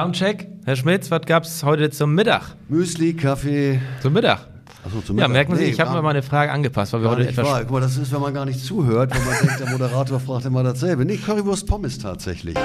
Soundcheck. 0.00 0.46
Herr 0.66 0.76
Schmitz, 0.76 1.10
was 1.10 1.22
gab's 1.22 1.64
heute 1.64 1.88
zum 1.88 2.14
Mittag? 2.14 2.54
Müsli, 2.68 3.14
Kaffee. 3.14 3.80
Zum 4.02 4.12
Mittag. 4.12 4.40
Achso, 4.84 5.00
zum 5.00 5.16
Ja, 5.16 5.26
Mittag. 5.26 5.32
merken 5.32 5.56
Sie, 5.56 5.64
Nee, 5.64 5.70
ich 5.70 5.80
habe 5.80 5.90
mir 5.94 6.02
mal 6.02 6.10
eine 6.10 6.22
Frage 6.22 6.52
angepasst, 6.52 6.92
weil 6.92 7.00
wir 7.00 7.08
heute 7.08 7.22
nicht 7.22 7.30
etwas. 7.30 7.46
wahr. 7.46 7.62
Guck 7.62 7.70
mal, 7.70 7.80
das 7.80 7.96
ist, 7.96 8.12
wenn 8.12 8.20
man 8.20 8.34
gar 8.34 8.44
nicht 8.44 8.62
zuhört, 8.62 9.14
wenn 9.14 9.24
man 9.24 9.34
denkt, 9.40 9.58
der 9.58 9.70
Moderator 9.70 10.20
fragt 10.20 10.44
immer 10.44 10.62
dasselbe. 10.62 11.06
Nee, 11.06 11.16
Currywurst 11.16 11.66
Pommes 11.66 11.96
tatsächlich. 11.98 12.56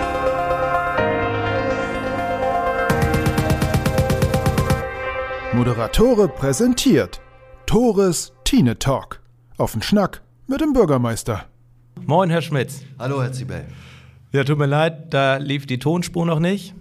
Moderatore 5.53 6.27
präsentiert 6.27 7.21
Tores 7.65 8.33
Tine 8.43 8.79
Talk. 8.79 9.21
Auf 9.57 9.73
den 9.73 9.81
Schnack 9.81 10.21
mit 10.47 10.61
dem 10.61 10.73
Bürgermeister. 10.73 11.45
Moin, 12.05 12.29
Herr 12.29 12.41
Schmitz. 12.41 12.81
Hallo, 12.97 13.21
Herr 13.21 13.31
Zibel. 13.31 13.65
Ja, 14.31 14.43
tut 14.43 14.57
mir 14.57 14.65
leid, 14.65 15.13
da 15.13 15.37
lief 15.37 15.65
die 15.65 15.77
Tonspur 15.77 16.25
noch 16.25 16.39
nicht. 16.39 16.73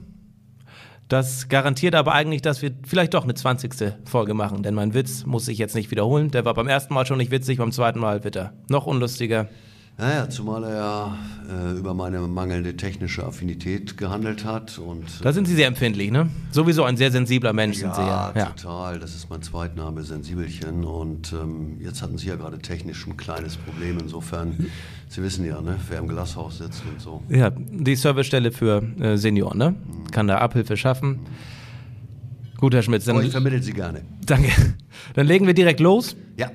Das 1.10 1.48
garantiert 1.48 1.96
aber 1.96 2.12
eigentlich, 2.12 2.40
dass 2.40 2.62
wir 2.62 2.70
vielleicht 2.86 3.14
doch 3.14 3.24
eine 3.24 3.34
20. 3.34 3.94
Folge 4.04 4.32
machen, 4.32 4.62
denn 4.62 4.74
mein 4.74 4.94
Witz 4.94 5.26
muss 5.26 5.48
ich 5.48 5.58
jetzt 5.58 5.74
nicht 5.74 5.90
wiederholen. 5.90 6.30
Der 6.30 6.44
war 6.44 6.54
beim 6.54 6.68
ersten 6.68 6.94
Mal 6.94 7.04
schon 7.04 7.18
nicht 7.18 7.32
witzig, 7.32 7.58
beim 7.58 7.72
zweiten 7.72 7.98
Mal 7.98 8.22
wird 8.22 8.36
er 8.36 8.52
noch 8.68 8.86
unlustiger. 8.86 9.48
Naja, 9.98 10.30
zumal 10.30 10.64
er 10.64 10.74
ja 10.74 11.18
äh, 11.50 11.78
über 11.78 11.94
meine 11.94 12.20
mangelnde 12.20 12.76
technische 12.76 13.24
Affinität 13.24 13.98
gehandelt 13.98 14.44
hat. 14.44 14.78
Und, 14.78 15.04
Da 15.22 15.32
sind 15.32 15.46
Sie 15.46 15.54
sehr 15.54 15.66
empfindlich, 15.66 16.10
ne? 16.10 16.30
Sowieso 16.52 16.84
ein 16.84 16.96
sehr 16.96 17.10
sensibler 17.10 17.52
Mensch 17.52 17.78
sind 17.78 17.94
Sie 17.94 18.00
ja, 18.00 18.32
ja. 18.34 18.38
ja. 18.38 18.46
total. 18.46 18.98
Das 18.98 19.14
ist 19.14 19.28
mein 19.28 19.42
Zweitname, 19.42 20.02
Sensibelchen. 20.02 20.84
Und 20.84 21.32
ähm, 21.34 21.78
jetzt 21.80 22.00
hatten 22.00 22.16
Sie 22.16 22.28
ja 22.28 22.36
gerade 22.36 22.60
technisch 22.60 23.06
ein 23.06 23.18
kleines 23.18 23.58
Problem. 23.58 23.98
Insofern, 23.98 24.70
Sie 25.10 25.20
wissen 25.24 25.44
ja, 25.44 25.60
ne, 25.60 25.76
wer 25.88 25.98
im 25.98 26.06
Glashaus 26.06 26.58
sitzt 26.58 26.84
und 26.88 27.00
so. 27.00 27.20
Ja, 27.28 27.50
die 27.50 27.96
Servicestelle 27.96 28.52
für 28.52 28.80
äh, 29.00 29.16
Senioren, 29.16 29.58
ne? 29.58 29.74
Kann 30.12 30.28
da 30.28 30.38
Abhilfe 30.38 30.76
schaffen. 30.76 31.18
Gut, 32.58 32.74
Herr 32.74 32.82
Schmitz, 32.82 33.06
dann, 33.06 33.20
ich 33.20 33.32
vermittle 33.32 33.60
Sie 33.60 33.72
gerne. 33.72 34.02
danke. 34.24 34.52
Dann 35.14 35.26
legen 35.26 35.48
wir 35.48 35.54
direkt 35.54 35.80
los. 35.80 36.14
Ja. 36.36 36.52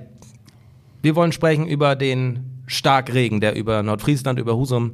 Wir 1.02 1.18
wollen 1.18 1.34
sprechen 1.34 1.68
über 1.68 1.98
den 1.98 2.62
Starkregen, 2.66 3.42
der 3.42 3.58
über 3.58 3.84
Nordfriesland, 3.84 4.40
über 4.40 4.56
Husum 4.56 4.94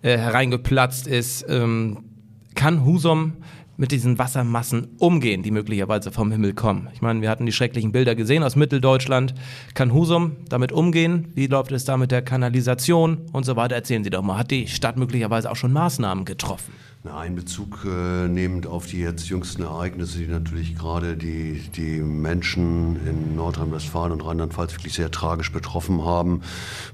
äh, 0.00 0.16
hereingeplatzt 0.16 1.06
ist. 1.06 1.44
Ähm, 1.50 2.04
kann 2.54 2.82
Husum 2.86 3.34
mit 3.82 3.90
diesen 3.90 4.16
Wassermassen 4.16 4.90
umgehen, 4.98 5.42
die 5.42 5.50
möglicherweise 5.50 6.12
vom 6.12 6.30
Himmel 6.30 6.54
kommen? 6.54 6.86
Ich 6.94 7.02
meine, 7.02 7.20
wir 7.20 7.28
hatten 7.28 7.46
die 7.46 7.52
schrecklichen 7.52 7.90
Bilder 7.90 8.14
gesehen 8.14 8.44
aus 8.44 8.54
Mitteldeutschland. 8.54 9.34
Kann 9.74 9.92
Husum 9.92 10.36
damit 10.48 10.70
umgehen? 10.70 11.32
Wie 11.34 11.48
läuft 11.48 11.72
es 11.72 11.84
da 11.84 11.96
mit 11.96 12.12
der 12.12 12.22
Kanalisation 12.22 13.18
und 13.32 13.44
so 13.44 13.56
weiter? 13.56 13.74
Erzählen 13.74 14.04
Sie 14.04 14.10
doch 14.10 14.22
mal. 14.22 14.38
Hat 14.38 14.52
die 14.52 14.68
Stadt 14.68 14.96
möglicherweise 14.96 15.50
auch 15.50 15.56
schon 15.56 15.72
Maßnahmen 15.72 16.24
getroffen? 16.24 16.72
Nein, 17.02 17.34
Bezug 17.34 17.84
äh, 17.84 18.28
nehmend 18.28 18.68
auf 18.68 18.86
die 18.86 19.00
jetzt 19.00 19.28
jüngsten 19.28 19.62
Ereignisse, 19.62 20.18
die 20.18 20.28
natürlich 20.28 20.76
gerade 20.76 21.16
die, 21.16 21.60
die 21.74 22.00
Menschen 22.00 23.04
in 23.04 23.34
Nordrhein-Westfalen 23.34 24.12
und 24.12 24.24
Rheinland-Pfalz 24.24 24.74
wirklich 24.74 24.92
sehr 24.92 25.10
tragisch 25.10 25.50
betroffen 25.50 26.04
haben, 26.04 26.42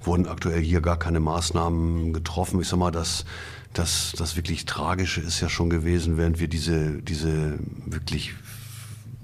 wurden 0.02 0.26
aktuell 0.26 0.62
hier 0.62 0.80
gar 0.80 0.98
keine 0.98 1.20
Maßnahmen 1.20 2.14
getroffen. 2.14 2.58
Ich 2.62 2.68
sag 2.68 2.78
mal, 2.78 2.90
das, 2.90 3.26
das, 3.72 4.12
das 4.16 4.36
wirklich 4.36 4.64
Tragische 4.66 5.20
ist 5.20 5.40
ja 5.40 5.48
schon 5.48 5.70
gewesen, 5.70 6.16
während 6.16 6.40
wir 6.40 6.48
diese, 6.48 7.02
diese 7.02 7.58
wirklich 7.86 8.34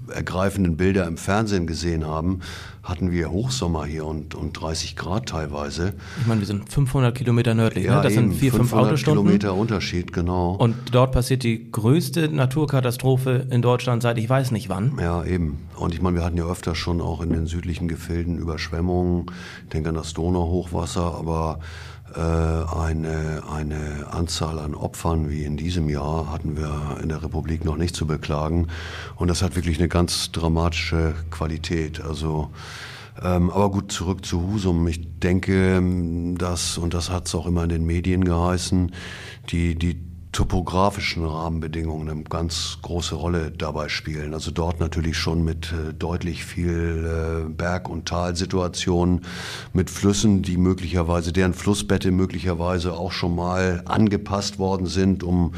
ergreifenden 0.09 0.77
Bilder 0.77 1.07
im 1.07 1.17
Fernsehen 1.17 1.67
gesehen 1.67 2.05
haben, 2.05 2.41
hatten 2.85 3.11
wir 3.11 3.31
Hochsommer 3.31 3.85
hier 3.85 4.05
und, 4.05 4.35
und 4.35 4.53
30 4.53 4.95
Grad 4.95 5.27
teilweise. 5.27 5.93
Ich 6.21 6.27
meine, 6.27 6.39
wir 6.39 6.47
sind 6.47 6.71
500 6.71 7.15
Kilometer 7.15 7.55
nördlich. 7.55 7.87
ne? 7.87 7.99
Das 8.01 8.13
eben, 8.13 8.29
sind 8.29 8.39
vier, 8.39 8.51
fünf 8.51 8.69
500 8.69 8.87
Autostunden. 8.87 9.23
Kilometer 9.23 9.55
Unterschied, 9.55 10.13
genau. 10.13 10.51
Und 10.51 10.75
dort 10.91 11.11
passiert 11.11 11.43
die 11.43 11.71
größte 11.71 12.29
Naturkatastrophe 12.29 13.47
in 13.49 13.63
Deutschland 13.63 14.03
seit 14.03 14.19
ich 14.19 14.29
weiß 14.29 14.51
nicht 14.51 14.69
wann. 14.69 14.97
Ja, 14.99 15.23
eben. 15.25 15.57
Und 15.75 15.95
ich 15.95 16.01
meine, 16.01 16.17
wir 16.17 16.23
hatten 16.23 16.37
ja 16.37 16.45
öfter 16.45 16.75
schon 16.75 17.01
auch 17.01 17.21
in 17.21 17.31
den 17.31 17.47
südlichen 17.47 17.87
Gefilden 17.87 18.37
Überschwemmungen. 18.37 19.25
Ich 19.63 19.69
denke 19.69 19.89
an 19.89 19.95
das 19.95 20.13
Donauhochwasser, 20.13 21.15
aber 21.15 21.59
äh, 22.15 22.19
eine, 22.19 23.43
eine 23.51 24.07
Anzahl 24.11 24.59
an 24.59 24.73
Opfern 24.73 25.29
wie 25.29 25.43
in 25.43 25.57
diesem 25.57 25.89
Jahr 25.89 26.31
hatten 26.31 26.55
wir 26.55 26.97
in 27.01 27.09
der 27.09 27.23
Republik 27.23 27.65
noch 27.65 27.77
nicht 27.77 27.95
zu 27.95 28.05
beklagen. 28.07 28.67
Und 29.15 29.27
das 29.27 29.41
hat 29.41 29.55
wirklich 29.55 29.79
eine 29.79 29.89
ganz 29.89 30.31
dramatische 30.31 31.13
Qualität. 31.29 32.01
Also 32.01 32.51
aber 33.17 33.71
gut, 33.71 33.91
zurück 33.91 34.25
zu 34.25 34.41
Husum. 34.41 34.87
Ich 34.87 35.19
denke, 35.19 35.81
dass, 36.37 36.77
und 36.77 36.93
das 36.93 37.09
hat 37.09 37.27
es 37.27 37.35
auch 37.35 37.45
immer 37.45 37.63
in 37.63 37.69
den 37.69 37.85
Medien 37.85 38.23
geheißen, 38.23 38.91
die, 39.49 39.75
die 39.75 39.97
topografischen 40.35 41.25
Rahmenbedingungen 41.25 42.09
eine 42.09 42.23
ganz 42.23 42.79
große 42.81 43.15
Rolle 43.15 43.51
dabei 43.51 43.87
spielen. 43.87 44.33
Also 44.33 44.51
dort 44.51 44.81
natürlich 44.81 45.17
schon 45.17 45.45
mit 45.45 45.71
äh, 45.71 45.93
deutlich 45.93 46.43
viel 46.43 47.45
äh, 47.47 47.49
Berg- 47.49 47.87
und 47.87 48.05
Talsituationen, 48.05 49.21
mit 49.71 49.89
Flüssen, 49.89 50.41
die 50.41 50.57
möglicherweise, 50.57 51.31
deren 51.31 51.53
Flussbette 51.53 52.11
möglicherweise 52.11 52.97
auch 52.97 53.13
schon 53.13 53.33
mal 53.33 53.81
angepasst 53.85 54.59
worden 54.59 54.87
sind, 54.87 55.23
um, 55.23 55.53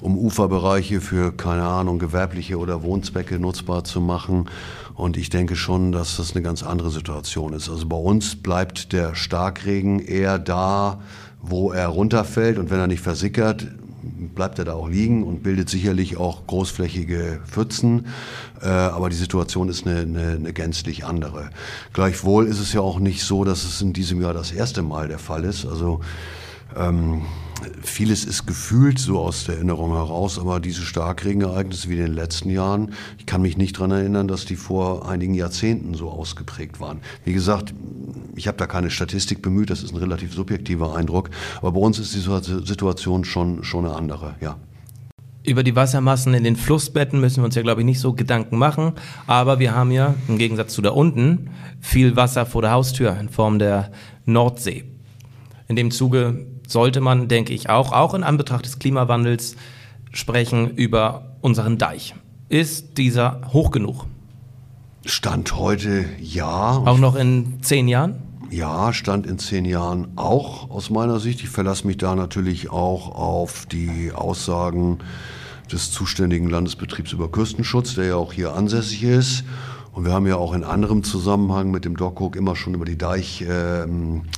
um 0.00 0.18
Uferbereiche 0.18 1.00
für, 1.00 1.30
keine 1.30 1.62
Ahnung, 1.62 2.00
gewerbliche 2.00 2.58
oder 2.58 2.82
Wohnzwecke 2.82 3.38
nutzbar 3.38 3.84
zu 3.84 4.00
machen. 4.00 4.46
Und 4.94 5.16
ich 5.16 5.30
denke 5.30 5.54
schon, 5.54 5.92
dass 5.92 6.16
das 6.16 6.32
eine 6.34 6.42
ganz 6.42 6.64
andere 6.64 6.90
Situation 6.90 7.52
ist. 7.52 7.68
Also 7.68 7.86
bei 7.86 7.96
uns 7.96 8.34
bleibt 8.34 8.92
der 8.92 9.14
Starkregen 9.14 10.00
eher 10.00 10.40
da, 10.40 10.98
wo 11.40 11.70
er 11.70 11.86
runterfällt 11.86 12.58
und 12.58 12.70
wenn 12.70 12.80
er 12.80 12.88
nicht 12.88 13.00
versickert, 13.00 13.68
bleibt 14.02 14.58
er 14.58 14.64
da 14.64 14.74
auch 14.74 14.88
liegen 14.88 15.24
und 15.24 15.42
bildet 15.42 15.68
sicherlich 15.68 16.16
auch 16.16 16.46
großflächige 16.46 17.40
Pfützen. 17.46 18.06
Äh, 18.60 18.68
aber 18.68 19.08
die 19.10 19.16
Situation 19.16 19.68
ist 19.68 19.86
eine, 19.86 20.00
eine, 20.00 20.32
eine 20.32 20.52
gänzlich 20.52 21.04
andere. 21.04 21.50
Gleichwohl 21.92 22.46
ist 22.46 22.60
es 22.60 22.72
ja 22.72 22.80
auch 22.80 22.98
nicht 22.98 23.22
so, 23.22 23.44
dass 23.44 23.64
es 23.64 23.80
in 23.80 23.92
diesem 23.92 24.20
Jahr 24.22 24.34
das 24.34 24.52
erste 24.52 24.82
Mal 24.82 25.08
der 25.08 25.18
Fall 25.18 25.44
ist. 25.44 25.66
Also 25.66 26.00
ähm, 26.76 27.22
vieles 27.82 28.24
ist 28.24 28.46
gefühlt 28.46 28.98
so 28.98 29.18
aus 29.18 29.44
der 29.44 29.56
Erinnerung 29.56 29.92
heraus, 29.92 30.38
aber 30.38 30.60
diese 30.60 30.82
Starkregenereignisse 30.82 31.88
wie 31.88 31.94
in 31.94 32.02
den 32.02 32.14
letzten 32.14 32.50
Jahren, 32.50 32.92
ich 33.18 33.26
kann 33.26 33.42
mich 33.42 33.56
nicht 33.56 33.76
daran 33.76 33.90
erinnern, 33.92 34.28
dass 34.28 34.44
die 34.44 34.56
vor 34.56 35.08
einigen 35.08 35.34
Jahrzehnten 35.34 35.94
so 35.94 36.10
ausgeprägt 36.10 36.80
waren. 36.80 37.00
Wie 37.24 37.32
gesagt, 37.32 37.74
ich 38.36 38.46
habe 38.46 38.58
da 38.58 38.66
keine 38.66 38.90
Statistik 38.90 39.42
bemüht, 39.42 39.70
das 39.70 39.82
ist 39.82 39.92
ein 39.92 39.98
relativ 39.98 40.34
subjektiver 40.34 40.94
Eindruck, 40.94 41.30
aber 41.58 41.72
bei 41.72 41.80
uns 41.80 41.98
ist 41.98 42.14
die 42.14 42.66
Situation 42.66 43.24
schon, 43.24 43.64
schon 43.64 43.86
eine 43.86 43.94
andere, 43.94 44.36
ja. 44.40 44.56
Über 45.44 45.62
die 45.62 45.74
Wassermassen 45.74 46.34
in 46.34 46.44
den 46.44 46.56
Flussbetten 46.56 47.20
müssen 47.20 47.38
wir 47.38 47.46
uns 47.46 47.54
ja, 47.54 47.62
glaube 47.62 47.80
ich, 47.80 47.86
nicht 47.86 48.00
so 48.00 48.12
Gedanken 48.12 48.58
machen. 48.58 48.92
Aber 49.26 49.58
wir 49.58 49.74
haben 49.74 49.90
ja, 49.90 50.14
im 50.26 50.36
Gegensatz 50.36 50.74
zu 50.74 50.82
da 50.82 50.90
unten, 50.90 51.48
viel 51.80 52.16
Wasser 52.16 52.44
vor 52.44 52.60
der 52.60 52.72
Haustür 52.72 53.16
in 53.18 53.30
Form 53.30 53.58
der 53.58 53.90
Nordsee. 54.26 54.84
In 55.68 55.76
dem 55.76 55.90
Zuge 55.90 56.46
sollte 56.68 57.00
man, 57.00 57.26
denke 57.26 57.52
ich, 57.52 57.68
auch, 57.68 57.92
auch 57.92 58.14
in 58.14 58.22
Anbetracht 58.22 58.66
des 58.66 58.78
Klimawandels 58.78 59.56
sprechen 60.12 60.70
über 60.76 61.36
unseren 61.40 61.78
Deich. 61.78 62.14
Ist 62.48 62.98
dieser 62.98 63.40
hoch 63.52 63.70
genug? 63.70 64.06
Stand 65.04 65.56
heute 65.56 66.04
ja. 66.20 66.76
Auch 66.76 66.98
noch 66.98 67.16
in 67.16 67.62
zehn 67.62 67.88
Jahren? 67.88 68.22
Ja, 68.50 68.92
Stand 68.92 69.26
in 69.26 69.38
zehn 69.38 69.64
Jahren 69.64 70.08
auch 70.16 70.70
aus 70.70 70.90
meiner 70.90 71.20
Sicht. 71.20 71.42
Ich 71.42 71.48
verlasse 71.48 71.86
mich 71.86 71.98
da 71.98 72.14
natürlich 72.14 72.70
auch 72.70 73.14
auf 73.14 73.66
die 73.66 74.12
Aussagen 74.14 74.98
des 75.72 75.90
zuständigen 75.90 76.48
Landesbetriebs 76.48 77.12
über 77.12 77.30
Küstenschutz, 77.30 77.94
der 77.94 78.06
ja 78.06 78.16
auch 78.16 78.32
hier 78.32 78.54
ansässig 78.54 79.02
ist. 79.02 79.44
Und 79.92 80.04
wir 80.04 80.12
haben 80.12 80.26
ja 80.26 80.36
auch 80.36 80.52
in 80.52 80.64
anderem 80.64 81.02
Zusammenhang 81.02 81.70
mit 81.70 81.84
dem 81.84 81.96
DOCUG 81.96 82.36
immer 82.36 82.56
schon 82.56 82.74
über 82.74 82.84
die 82.84 82.98
Deich... 82.98 83.42
Ähm, 83.48 84.22
äh, 84.24 84.37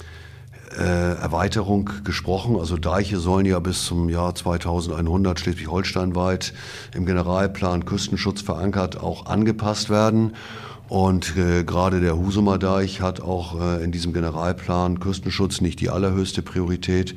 Erweiterung 0.76 1.90
gesprochen. 2.04 2.56
Also 2.56 2.76
Deiche 2.76 3.18
sollen 3.18 3.46
ja 3.46 3.58
bis 3.58 3.84
zum 3.84 4.08
Jahr 4.08 4.34
2100 4.34 5.38
Schleswig-Holstein 5.40 6.14
weit 6.14 6.52
im 6.94 7.06
Generalplan 7.06 7.84
Küstenschutz 7.84 8.42
verankert 8.42 9.00
auch 9.00 9.26
angepasst 9.26 9.90
werden. 9.90 10.34
Und 10.90 11.36
äh, 11.36 11.62
gerade 11.62 12.00
der 12.00 12.18
Husumer 12.18 12.58
Deich 12.58 13.00
hat 13.00 13.20
auch 13.20 13.60
äh, 13.60 13.84
in 13.84 13.92
diesem 13.92 14.12
Generalplan 14.12 14.98
Küstenschutz 14.98 15.60
nicht 15.60 15.78
die 15.78 15.88
allerhöchste 15.88 16.42
Priorität, 16.42 17.14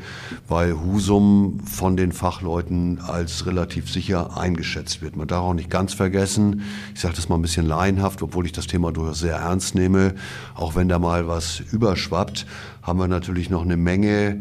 weil 0.48 0.80
Husum 0.80 1.60
von 1.66 1.98
den 1.98 2.12
Fachleuten 2.12 3.00
als 3.00 3.48
relativ 3.48 3.92
sicher 3.92 4.38
eingeschätzt 4.38 5.02
wird. 5.02 5.16
Man 5.16 5.28
darf 5.28 5.42
auch 5.42 5.56
nicht 5.56 5.72
ganz 5.72 5.96
vergessen, 5.96 6.62
ich 6.94 7.02
sage 7.02 7.16
das 7.16 7.30
mal 7.30 7.36
ein 7.36 7.42
bisschen 7.42 7.66
laienhaft, 7.66 8.22
obwohl 8.22 8.46
ich 8.46 8.52
das 8.52 8.68
Thema 8.68 8.92
durchaus 8.92 9.22
sehr 9.22 9.38
ernst 9.38 9.74
nehme, 9.74 10.14
auch 10.54 10.75
wenn 10.75 10.88
da 10.88 11.00
mal 11.00 11.28
was 11.28 11.60
überschwappt, 11.60 12.46
haben 12.84 13.00
wir 13.00 13.08
natürlich 13.08 13.50
noch 13.50 13.64
eine 13.64 13.75
Menge 13.75 14.40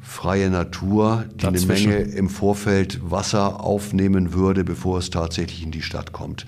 freie 0.00 0.50
Natur, 0.50 1.26
die 1.34 1.44
Dazwischen. 1.44 1.88
eine 1.92 2.00
Menge 2.00 2.12
im 2.16 2.28
Vorfeld 2.28 2.98
Wasser 3.08 3.60
aufnehmen 3.60 4.34
würde, 4.34 4.64
bevor 4.64 4.98
es 4.98 5.10
tatsächlich 5.10 5.62
in 5.62 5.70
die 5.70 5.82
Stadt 5.82 6.12
kommt. 6.12 6.46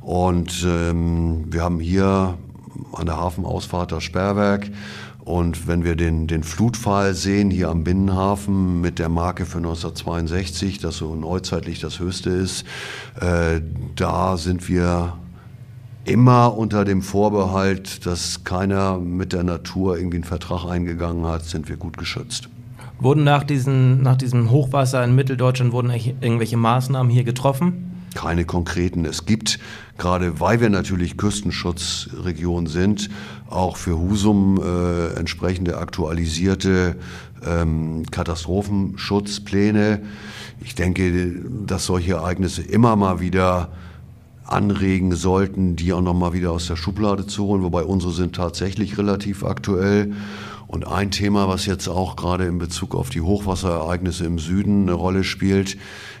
Und 0.00 0.66
ähm, 0.66 1.44
wir 1.52 1.62
haben 1.62 1.80
hier 1.80 2.38
an 2.92 3.06
der 3.06 3.16
Hafenausfahrt 3.16 3.92
das 3.92 4.02
Sperrwerk 4.02 4.70
Und 5.18 5.68
wenn 5.68 5.84
wir 5.84 5.96
den, 5.96 6.26
den 6.26 6.42
Flutfall 6.42 7.14
sehen 7.14 7.50
hier 7.50 7.68
am 7.68 7.84
Binnenhafen 7.84 8.80
mit 8.80 8.98
der 8.98 9.08
Marke 9.08 9.44
für 9.44 9.58
1962, 9.58 10.78
das 10.78 10.96
so 10.96 11.14
neuzeitlich 11.14 11.80
das 11.80 12.00
höchste 12.00 12.30
ist, 12.30 12.64
äh, 13.20 13.60
da 13.96 14.36
sind 14.36 14.68
wir 14.68 15.14
immer 16.04 16.56
unter 16.56 16.84
dem 16.84 17.02
Vorbehalt, 17.02 18.06
dass 18.06 18.44
keiner 18.44 18.98
mit 18.98 19.32
der 19.32 19.44
Natur 19.44 19.98
irgendwie 19.98 20.16
einen 20.16 20.24
Vertrag 20.24 20.64
eingegangen 20.64 21.26
hat, 21.26 21.44
sind 21.44 21.68
wir 21.68 21.76
gut 21.76 21.98
geschützt. 21.98 22.48
Wurden 22.98 23.24
nach, 23.24 23.44
diesen, 23.44 24.02
nach 24.02 24.16
diesem 24.16 24.50
Hochwasser 24.50 25.04
in 25.04 25.14
Mitteldeutschland 25.14 25.72
wurden 25.72 25.90
irgendwelche 25.90 26.56
Maßnahmen 26.56 27.10
hier 27.10 27.24
getroffen? 27.24 27.89
Keine 28.14 28.44
konkreten. 28.44 29.04
Es 29.04 29.24
gibt, 29.24 29.58
gerade 29.96 30.40
weil 30.40 30.60
wir 30.60 30.68
natürlich 30.70 31.16
Küstenschutzregion 31.16 32.66
sind, 32.66 33.08
auch 33.48 33.76
für 33.76 33.98
Husum 33.98 34.60
äh, 34.62 35.14
entsprechende 35.14 35.78
aktualisierte 35.78 36.96
ähm, 37.46 38.04
Katastrophenschutzpläne. 38.10 40.02
Ich 40.60 40.74
denke, 40.74 41.34
dass 41.66 41.86
solche 41.86 42.14
Ereignisse 42.14 42.62
immer 42.62 42.96
mal 42.96 43.20
wieder 43.20 43.70
anregen 44.44 45.14
sollten, 45.14 45.76
die 45.76 45.92
auch 45.92 46.00
noch 46.00 46.14
mal 46.14 46.32
wieder 46.32 46.50
aus 46.50 46.66
der 46.66 46.76
Schublade 46.76 47.26
zu 47.26 47.44
holen, 47.44 47.62
wobei 47.62 47.84
unsere 47.84 48.12
sind 48.12 48.34
tatsächlich 48.34 48.98
relativ 48.98 49.44
aktuell. 49.44 50.12
Und 50.70 50.86
ein 50.86 51.10
Thema, 51.10 51.48
was 51.48 51.66
jetzt 51.66 51.88
auch 51.88 52.14
gerade 52.14 52.44
in 52.44 52.58
Bezug 52.58 52.94
auf 52.94 53.10
die 53.10 53.22
Hochwasserereignisse 53.22 54.24
im 54.24 54.38
Süden 54.38 54.82
eine 54.82 54.92
Rolle 54.92 55.24
spielt, 55.24 55.76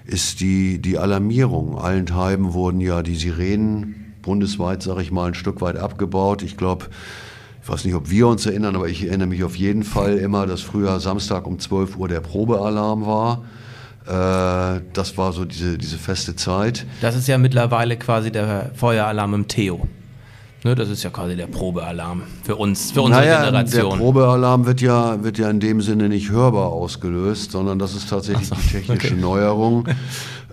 ist 0.06 0.40
die, 0.40 0.82
die 0.82 0.98
Alarmierung. 0.98 1.78
Allenthalben 1.78 2.52
wurden 2.52 2.80
ja 2.80 3.04
die 3.04 3.14
Sirenen 3.14 4.12
bundesweit, 4.22 4.82
sage 4.82 5.02
ich 5.02 5.12
mal, 5.12 5.28
ein 5.28 5.34
Stück 5.34 5.60
weit 5.60 5.76
abgebaut. 5.76 6.42
Ich 6.42 6.56
glaube, 6.56 6.86
ich 7.62 7.68
weiß 7.68 7.84
nicht, 7.84 7.94
ob 7.94 8.10
wir 8.10 8.26
uns 8.26 8.44
erinnern, 8.44 8.74
aber 8.74 8.88
ich 8.88 9.06
erinnere 9.06 9.28
mich 9.28 9.44
auf 9.44 9.54
jeden 9.54 9.84
Fall 9.84 10.18
immer, 10.18 10.48
dass 10.48 10.62
früher 10.62 10.98
Samstag 10.98 11.46
um 11.46 11.60
12 11.60 11.96
Uhr 11.96 12.08
der 12.08 12.20
Probealarm 12.20 13.06
war. 13.06 13.44
Äh, 14.04 14.80
das 14.92 15.16
war 15.16 15.32
so 15.32 15.44
diese, 15.44 15.78
diese 15.78 15.96
feste 15.96 16.34
Zeit. 16.34 16.86
Das 17.00 17.14
ist 17.14 17.28
ja 17.28 17.38
mittlerweile 17.38 17.96
quasi 17.96 18.32
der 18.32 18.72
Feueralarm 18.74 19.32
im 19.32 19.46
Theo. 19.46 19.86
Ne, 20.62 20.74
das 20.74 20.90
ist 20.90 21.02
ja 21.02 21.08
quasi 21.08 21.36
der 21.36 21.46
Probealarm 21.46 22.22
für 22.42 22.56
uns, 22.56 22.90
für 22.90 23.00
unsere 23.00 23.22
naja, 23.22 23.38
Generation. 23.44 23.90
Der 23.92 23.96
Probealarm 23.96 24.66
wird 24.66 24.82
ja, 24.82 25.24
wird 25.24 25.38
ja 25.38 25.48
in 25.48 25.58
dem 25.58 25.80
Sinne 25.80 26.10
nicht 26.10 26.30
hörbar 26.30 26.66
ausgelöst, 26.66 27.52
sondern 27.52 27.78
das 27.78 27.94
ist 27.94 28.10
tatsächlich 28.10 28.48
so, 28.48 28.56
die 28.56 28.68
technische 28.68 29.14
okay. 29.14 29.20
Neuerung. 29.20 29.88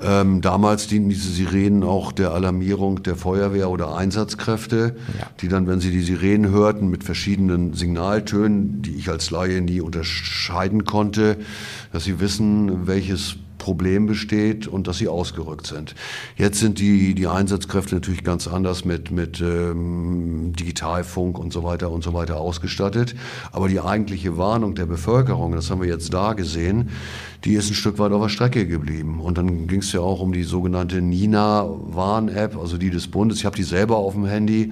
Ähm, 0.02 0.42
damals 0.42 0.88
dienten 0.88 1.10
diese 1.10 1.32
Sirenen 1.32 1.84
auch 1.84 2.12
der 2.12 2.32
Alarmierung 2.32 3.02
der 3.04 3.16
Feuerwehr 3.16 3.70
oder 3.70 3.98
Einsatzkräfte, 3.98 4.96
ja. 5.20 5.28
die 5.42 5.48
dann, 5.48 5.68
wenn 5.68 5.80
sie 5.80 5.92
die 5.92 6.02
Sirenen 6.02 6.52
hörten, 6.52 6.88
mit 6.88 7.04
verschiedenen 7.04 7.74
Signaltönen, 7.74 8.82
die 8.84 8.96
ich 8.96 9.10
als 9.10 9.32
Laie 9.32 9.60
nie 9.60 9.82
unterscheiden 9.82 10.86
konnte, 10.86 11.38
dass 11.92 12.04
sie 12.04 12.20
wissen, 12.20 12.86
welches 12.88 13.38
Problem 13.68 14.06
besteht 14.06 14.66
und 14.66 14.88
dass 14.88 14.98
sie 14.98 15.10
ausgerückt 15.10 15.68
sind. 15.68 15.94
Jetzt 16.38 16.62
sind 16.62 16.80
die, 16.80 17.14
die 17.14 17.28
Einsatzkräfte 17.28 17.96
natürlich 17.96 18.24
ganz 18.24 18.48
anders 18.48 18.86
mit, 18.86 19.12
mit 19.12 19.42
ähm, 19.42 20.54
Digitalfunk 20.58 21.38
und 21.38 21.52
so 21.52 21.66
weiter 21.66 21.92
und 21.92 22.02
so 22.02 22.14
weiter 22.14 22.38
ausgestattet. 22.38 23.14
Aber 23.52 23.68
die 23.68 23.82
eigentliche 23.82 24.38
Warnung 24.38 24.74
der 24.74 24.86
Bevölkerung, 24.86 25.52
das 25.52 25.70
haben 25.70 25.82
wir 25.82 25.90
jetzt 25.90 26.14
da 26.14 26.32
gesehen, 26.32 26.92
die 27.44 27.56
ist 27.56 27.70
ein 27.70 27.74
Stück 27.74 28.00
weit 28.00 28.14
auf 28.14 28.22
der 28.22 28.30
Strecke 28.30 28.66
geblieben. 28.66 29.20
Und 29.20 29.38
dann 29.38 29.68
ging 29.68 29.82
es 29.82 29.92
ja 29.92 30.00
auch 30.00 30.22
um 30.22 30.32
die 30.32 30.44
sogenannte 30.44 31.02
Nina-Warn-App, 31.02 32.58
also 32.58 32.78
die 32.78 32.90
des 32.90 33.10
Bundes. 33.10 33.40
Ich 33.40 33.46
habe 33.46 33.58
die 33.58 33.64
selber 33.64 33.98
auf 33.98 34.14
dem 34.14 34.28
Handy. 34.28 34.72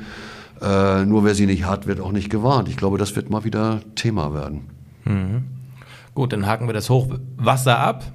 Äh, 0.62 1.04
nur 1.04 1.26
wer 1.26 1.36
sie 1.36 1.48
nicht 1.48 1.66
hat, 1.66 1.86
wird 1.86 2.00
auch 2.00 2.14
nicht 2.14 2.30
gewarnt. 2.30 2.70
Ich 2.70 2.78
glaube, 2.78 2.98
das 2.98 3.14
wird 3.18 3.30
mal 3.30 3.44
wieder 3.44 3.82
Thema 3.96 4.34
werden. 4.34 4.62
Mhm. 5.04 5.44
Gut, 6.14 6.32
dann 6.32 6.46
haken 6.46 6.68
wir 6.68 6.74
das 6.74 6.90
Hochwasser 6.90 7.78
ab. 7.78 8.06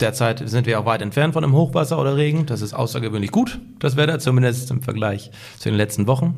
Derzeit 0.00 0.48
sind 0.48 0.66
wir 0.66 0.78
auch 0.78 0.86
weit 0.86 1.02
entfernt 1.02 1.34
von 1.34 1.42
einem 1.42 1.54
Hochwasser 1.54 2.00
oder 2.00 2.16
Regen. 2.16 2.46
Das 2.46 2.62
ist 2.62 2.72
außergewöhnlich 2.72 3.32
gut, 3.32 3.60
das 3.80 3.96
Wetter, 3.96 4.18
zumindest 4.18 4.70
im 4.70 4.82
Vergleich 4.82 5.30
zu 5.58 5.68
den 5.68 5.76
letzten 5.76 6.06
Wochen. 6.06 6.34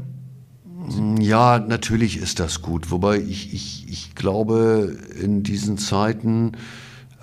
Ja, 1.20 1.58
natürlich 1.58 2.16
ist 2.16 2.40
das 2.40 2.62
gut. 2.62 2.90
Wobei 2.90 3.18
ich, 3.18 3.52
ich, 3.52 3.86
ich 3.88 4.14
glaube, 4.14 4.96
in 5.22 5.42
diesen 5.42 5.76
Zeiten, 5.76 6.52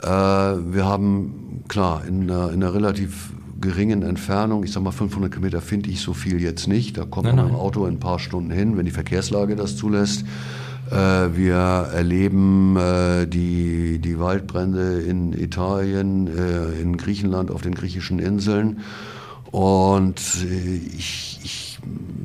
äh, 0.01 0.07
wir 0.07 0.85
haben, 0.85 1.63
klar, 1.67 2.03
in 2.07 2.23
einer, 2.23 2.51
in 2.51 2.63
einer 2.63 2.73
relativ 2.73 3.31
geringen 3.59 4.03
Entfernung, 4.03 4.63
ich 4.63 4.71
sag 4.71 4.83
mal 4.83 4.91
500 4.91 5.31
Kilometer 5.31 5.61
finde 5.61 5.89
ich 5.89 6.01
so 6.01 6.13
viel 6.13 6.39
jetzt 6.41 6.67
nicht. 6.67 6.97
Da 6.97 7.05
kommt 7.05 7.25
nein, 7.25 7.35
man 7.35 7.45
mit 7.45 7.53
dem 7.55 7.59
Auto 7.59 7.85
in 7.85 7.95
ein 7.95 7.99
paar 7.99 8.19
Stunden 8.19 8.51
hin, 8.51 8.77
wenn 8.77 8.85
die 8.85 8.91
Verkehrslage 8.91 9.55
das 9.55 9.75
zulässt. 9.75 10.23
Äh, 10.91 11.35
wir 11.35 11.55
erleben 11.55 12.77
äh, 12.77 13.27
die, 13.27 13.99
die 13.99 14.19
Waldbrände 14.19 15.01
in 15.01 15.33
Italien, 15.33 16.27
äh, 16.27 16.79
in 16.79 16.97
Griechenland, 16.97 17.51
auf 17.51 17.61
den 17.61 17.75
griechischen 17.75 18.19
Inseln. 18.19 18.79
Und 19.51 20.21
ich, 20.97 21.39
ich 21.43 21.79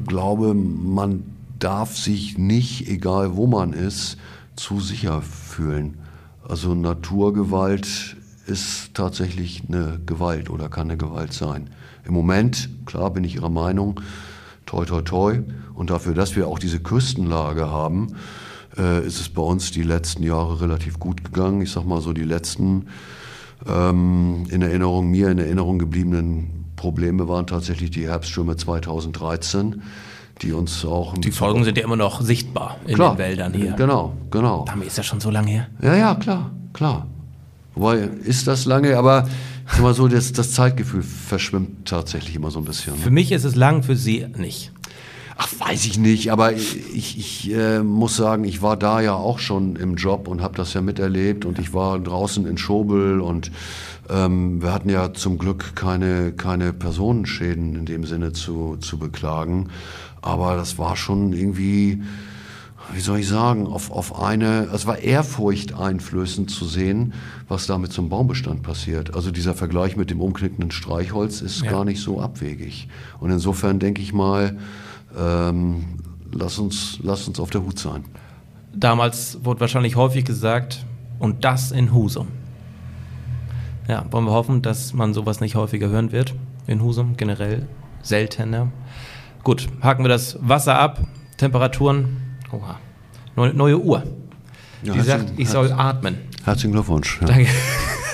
glaube, 0.06 0.54
man 0.54 1.24
darf 1.58 1.96
sich 1.96 2.38
nicht, 2.38 2.88
egal 2.88 3.36
wo 3.36 3.46
man 3.46 3.72
ist, 3.72 4.16
zu 4.56 4.80
sicher 4.80 5.22
fühlen. 5.22 5.98
Also 6.46 6.74
Naturgewalt 6.74 8.16
ist 8.46 8.94
tatsächlich 8.94 9.62
eine 9.68 10.00
Gewalt 10.04 10.50
oder 10.50 10.68
kann 10.68 10.88
eine 10.90 10.96
Gewalt 10.96 11.32
sein. 11.32 11.70
Im 12.04 12.14
Moment, 12.14 12.68
klar 12.86 13.10
bin 13.10 13.22
ich 13.24 13.36
Ihrer 13.36 13.50
Meinung, 13.50 14.00
toi 14.66 14.84
toi 14.84 15.02
toi. 15.02 15.40
Und 15.74 15.90
dafür, 15.90 16.14
dass 16.14 16.36
wir 16.36 16.48
auch 16.48 16.58
diese 16.58 16.80
Küstenlage 16.80 17.70
haben, 17.70 18.16
äh, 18.78 19.06
ist 19.06 19.20
es 19.20 19.28
bei 19.28 19.42
uns 19.42 19.70
die 19.70 19.82
letzten 19.82 20.22
Jahre 20.22 20.60
relativ 20.60 20.98
gut 20.98 21.24
gegangen. 21.24 21.62
Ich 21.62 21.72
sag 21.72 21.84
mal 21.84 22.00
so, 22.00 22.12
die 22.12 22.24
letzten 22.24 22.86
ähm, 23.68 24.44
in 24.50 24.62
Erinnerung, 24.62 25.10
mir 25.10 25.30
in 25.30 25.38
Erinnerung 25.38 25.78
gebliebenen 25.78 26.64
Probleme 26.76 27.28
waren 27.28 27.46
tatsächlich 27.46 27.90
die 27.90 28.08
Herbststürme 28.08 28.56
2013 28.56 29.82
die 30.42 30.52
uns 30.52 30.84
auch. 30.84 31.16
Die 31.18 31.30
Folgen 31.30 31.64
sind 31.64 31.78
ja 31.78 31.84
immer 31.84 31.96
noch 31.96 32.20
sichtbar 32.20 32.78
in 32.86 32.94
klar, 32.94 33.14
den 33.14 33.18
Wäldern 33.18 33.54
hier. 33.54 33.72
Genau, 33.72 34.14
genau. 34.30 34.64
Damit 34.66 34.88
ist 34.88 34.98
das 34.98 35.06
schon 35.06 35.20
so 35.20 35.30
lange 35.30 35.50
her. 35.50 35.66
Ja, 35.80 35.94
ja, 35.94 36.14
klar, 36.14 36.50
klar. 36.72 37.06
Wobei, 37.74 37.98
ist 38.24 38.46
das 38.46 38.66
lange, 38.66 38.96
aber 38.98 39.28
sag 39.66 39.80
mal 39.80 39.94
so, 39.94 40.08
das, 40.08 40.32
das 40.32 40.52
Zeitgefühl 40.52 41.02
verschwimmt 41.02 41.88
tatsächlich 41.88 42.36
immer 42.36 42.50
so 42.50 42.58
ein 42.58 42.64
bisschen. 42.64 42.94
Ne? 42.94 42.98
Für 42.98 43.10
mich 43.10 43.32
ist 43.32 43.44
es 43.44 43.54
lang, 43.54 43.82
für 43.82 43.96
Sie 43.96 44.26
nicht. 44.36 44.72
Ach, 45.36 45.48
weiß 45.58 45.86
ich 45.86 45.98
nicht, 45.98 46.30
aber 46.30 46.52
ich, 46.52 46.94
ich 46.94 47.52
äh, 47.52 47.82
muss 47.82 48.16
sagen, 48.16 48.44
ich 48.44 48.62
war 48.62 48.76
da 48.76 49.00
ja 49.00 49.14
auch 49.14 49.38
schon 49.38 49.76
im 49.76 49.94
Job 49.94 50.28
und 50.28 50.42
habe 50.42 50.56
das 50.56 50.74
ja 50.74 50.80
miterlebt 50.80 51.44
und 51.44 51.58
ich 51.58 51.72
war 51.72 51.98
draußen 51.98 52.46
in 52.46 52.58
Schobel 52.58 53.20
und 53.20 53.50
ähm, 54.10 54.62
wir 54.62 54.72
hatten 54.72 54.90
ja 54.90 55.14
zum 55.14 55.38
Glück 55.38 55.74
keine, 55.74 56.32
keine 56.32 56.72
Personenschäden 56.72 57.76
in 57.76 57.86
dem 57.86 58.04
Sinne 58.04 58.32
zu, 58.32 58.76
zu 58.78 58.98
beklagen, 58.98 59.68
aber 60.20 60.56
das 60.56 60.78
war 60.78 60.96
schon 60.96 61.32
irgendwie, 61.32 62.02
wie 62.92 63.00
soll 63.00 63.20
ich 63.20 63.28
sagen, 63.28 63.66
auf, 63.66 63.90
auf 63.90 64.20
eine, 64.20 64.68
es 64.72 64.86
war 64.86 64.98
ehrfurchteinflößend 64.98 66.50
zu 66.50 66.66
sehen, 66.66 67.14
was 67.48 67.66
da 67.66 67.78
mit 67.78 67.92
so 67.92 68.02
einem 68.02 68.10
Baumbestand 68.10 68.62
passiert. 68.62 69.14
Also 69.14 69.30
dieser 69.30 69.54
Vergleich 69.54 69.96
mit 69.96 70.10
dem 70.10 70.20
umknickenden 70.20 70.72
Streichholz 70.72 71.40
ist 71.40 71.62
ja. 71.62 71.70
gar 71.70 71.84
nicht 71.84 72.00
so 72.00 72.20
abwegig. 72.20 72.88
Und 73.18 73.30
insofern 73.30 73.78
denke 73.78 74.02
ich 74.02 74.12
mal, 74.12 74.58
ähm, 75.18 75.84
lass, 76.32 76.58
uns, 76.58 76.98
lass 77.02 77.28
uns 77.28 77.38
auf 77.40 77.50
der 77.50 77.62
Hut 77.62 77.78
sein. 77.78 78.04
Damals 78.74 79.38
wurde 79.44 79.60
wahrscheinlich 79.60 79.96
häufig 79.96 80.24
gesagt, 80.24 80.84
und 81.18 81.44
das 81.44 81.70
in 81.70 81.92
Husum. 81.92 82.28
Ja, 83.88 84.04
wollen 84.10 84.24
wir 84.24 84.32
hoffen, 84.32 84.62
dass 84.62 84.92
man 84.92 85.14
sowas 85.14 85.40
nicht 85.40 85.54
häufiger 85.54 85.88
hören 85.88 86.12
wird. 86.12 86.34
In 86.66 86.82
Husum 86.82 87.16
generell 87.16 87.68
seltener. 88.02 88.72
Gut, 89.44 89.68
haken 89.82 90.04
wir 90.04 90.08
das 90.08 90.38
Wasser 90.40 90.78
ab. 90.78 91.00
Temperaturen. 91.36 92.16
Oha. 92.52 92.78
Neue, 93.36 93.54
neue 93.54 93.78
Uhr. 93.78 94.04
Ja, 94.82 94.94
Die 94.94 95.00
sagt, 95.00 95.32
ich 95.36 95.48
soll 95.48 95.72
atmen. 95.72 96.18
Herzlichen 96.44 96.72
Glückwunsch. 96.72 97.18
Ja. 97.20 97.26
Danke. 97.28 97.48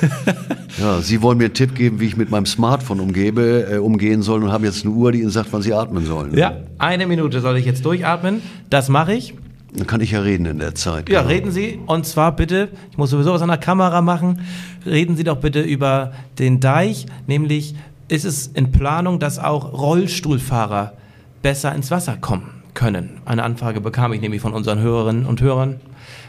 ja, 0.79 1.01
Sie 1.01 1.23
wollen 1.23 1.39
mir 1.39 1.47
einen 1.47 1.55
Tipp 1.55 1.75
geben, 1.75 2.01
wie 2.01 2.07
ich 2.07 2.17
mit 2.17 2.31
meinem 2.31 2.47
Smartphone 2.47 3.01
umgebe, 3.01 3.67
äh, 3.71 3.77
umgehen 3.79 4.23
soll 4.23 4.43
und 4.43 4.53
haben 4.53 4.65
jetzt 4.65 4.85
eine 4.85 4.95
Uhr, 4.95 5.13
die 5.13 5.21
Ihnen 5.21 5.31
sagt, 5.31 5.49
wann 5.53 5.63
Sie 5.63 5.75
atmen 5.75 6.07
sollen. 6.07 6.37
Ja, 6.37 6.57
eine 6.79 7.07
Minute 7.07 7.41
soll 7.41 7.57
ich 7.57 7.65
jetzt 7.65 7.85
durchatmen. 7.85 8.43
Das 8.71 8.89
mache 8.89 9.15
ich. 9.15 9.35
Dann 9.75 9.87
kann 9.87 10.01
ich 10.01 10.13
ja 10.13 10.21
reden 10.21 10.47
in 10.47 10.59
der 10.59 10.75
Zeit. 10.75 11.09
Ja, 11.09 11.21
genau. 11.21 11.33
reden 11.33 11.51
Sie. 11.51 11.79
Und 11.87 12.07
zwar 12.07 12.35
bitte, 12.35 12.69
ich 12.91 12.97
muss 12.97 13.11
sowieso 13.11 13.33
was 13.33 13.43
an 13.43 13.49
der 13.49 13.59
Kamera 13.59 14.01
machen, 14.01 14.41
reden 14.87 15.17
Sie 15.17 15.25
doch 15.25 15.39
bitte 15.39 15.61
über 15.61 16.13
den 16.39 16.61
Deich. 16.61 17.07
Nämlich 17.27 17.75
ist 18.09 18.25
es 18.25 18.47
in 18.47 18.73
Planung, 18.73 19.19
dass 19.19 19.39
auch 19.39 19.73
Rollstuhlfahrer 19.73 20.95
besser 21.43 21.75
ins 21.75 21.91
Wasser 21.91 22.17
kommen 22.17 22.63
können. 22.75 23.21
Eine 23.25 23.43
Anfrage 23.43 23.81
bekam 23.81 24.13
ich 24.13 24.21
nämlich 24.21 24.41
von 24.41 24.55
unseren 24.55 24.79
Hörerinnen 24.79 25.27
und 25.27 25.41
Hörern 25.41 25.81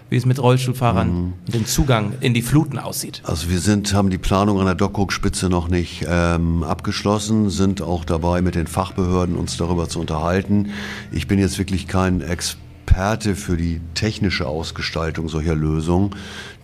wie 0.10 0.18
es 0.18 0.26
mit 0.26 0.40
Rollstuhlfahrern 0.40 1.08
mhm. 1.08 1.34
den 1.48 1.66
Zugang 1.66 2.14
in 2.22 2.34
die 2.34 2.42
Fluten 2.42 2.80
aussieht. 2.80 3.22
Also 3.24 3.50
wir 3.50 3.60
sind, 3.60 3.94
haben 3.94 4.10
die 4.10 4.18
Planung 4.18 4.60
an 4.60 4.66
der 4.66 4.76
Dockhook-Spitze 4.76 5.50
noch 5.50 5.68
nicht 5.68 6.06
ähm, 6.08 6.64
abgeschlossen, 6.64 7.50
sind 7.50 7.82
auch 7.82 8.06
dabei, 8.06 8.42
mit 8.42 8.56
den 8.56 8.68
Fachbehörden 8.68 9.36
uns 9.36 9.58
darüber 9.58 9.88
zu 9.88 10.00
unterhalten. 10.00 10.70
Ich 11.12 11.28
bin 11.28 11.40
jetzt 11.40 11.58
wirklich 11.58 11.88
kein 11.88 12.22
Experte 12.22 12.70
Experte 12.90 13.36
für 13.36 13.56
die 13.56 13.82
technische 13.94 14.48
Ausgestaltung 14.48 15.30
solcher 15.30 15.56
Lösungen, 15.56 16.10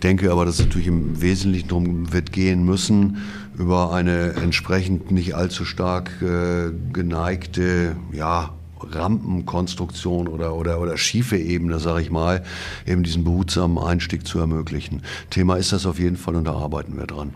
denke 0.02 0.32
aber, 0.32 0.44
dass 0.44 0.58
es 0.58 0.64
natürlich 0.66 0.88
im 0.88 1.22
Wesentlichen 1.22 1.68
darum 1.68 2.12
wird 2.12 2.32
gehen 2.32 2.64
müssen, 2.64 3.18
über 3.56 3.92
eine 3.92 4.32
entsprechend 4.32 5.12
nicht 5.12 5.36
allzu 5.36 5.64
stark 5.64 6.10
äh, 6.20 6.72
geneigte, 6.92 7.94
ja, 8.12 8.50
Rampenkonstruktion 8.80 10.28
oder, 10.28 10.54
oder, 10.54 10.80
oder 10.80 10.96
schiefe 10.96 11.36
Ebene, 11.36 11.78
sage 11.78 12.02
ich 12.02 12.10
mal, 12.10 12.44
eben 12.86 13.02
diesen 13.02 13.24
behutsamen 13.24 13.78
Einstieg 13.78 14.26
zu 14.26 14.38
ermöglichen. 14.38 15.02
Thema 15.30 15.56
ist 15.56 15.72
das 15.72 15.86
auf 15.86 15.98
jeden 15.98 16.16
Fall 16.16 16.36
und 16.36 16.44
da 16.44 16.52
arbeiten 16.52 16.96
wir 16.96 17.06
dran. 17.06 17.34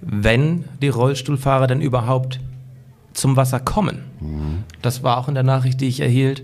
Wenn 0.00 0.64
die 0.82 0.88
Rollstuhlfahrer 0.88 1.66
denn 1.66 1.80
überhaupt 1.80 2.40
zum 3.14 3.36
Wasser 3.36 3.60
kommen. 3.60 4.02
Mhm. 4.20 4.64
Das 4.82 5.02
war 5.02 5.18
auch 5.18 5.28
in 5.28 5.34
der 5.34 5.44
Nachricht, 5.44 5.80
die 5.80 5.88
ich 5.88 6.00
erhielt. 6.00 6.42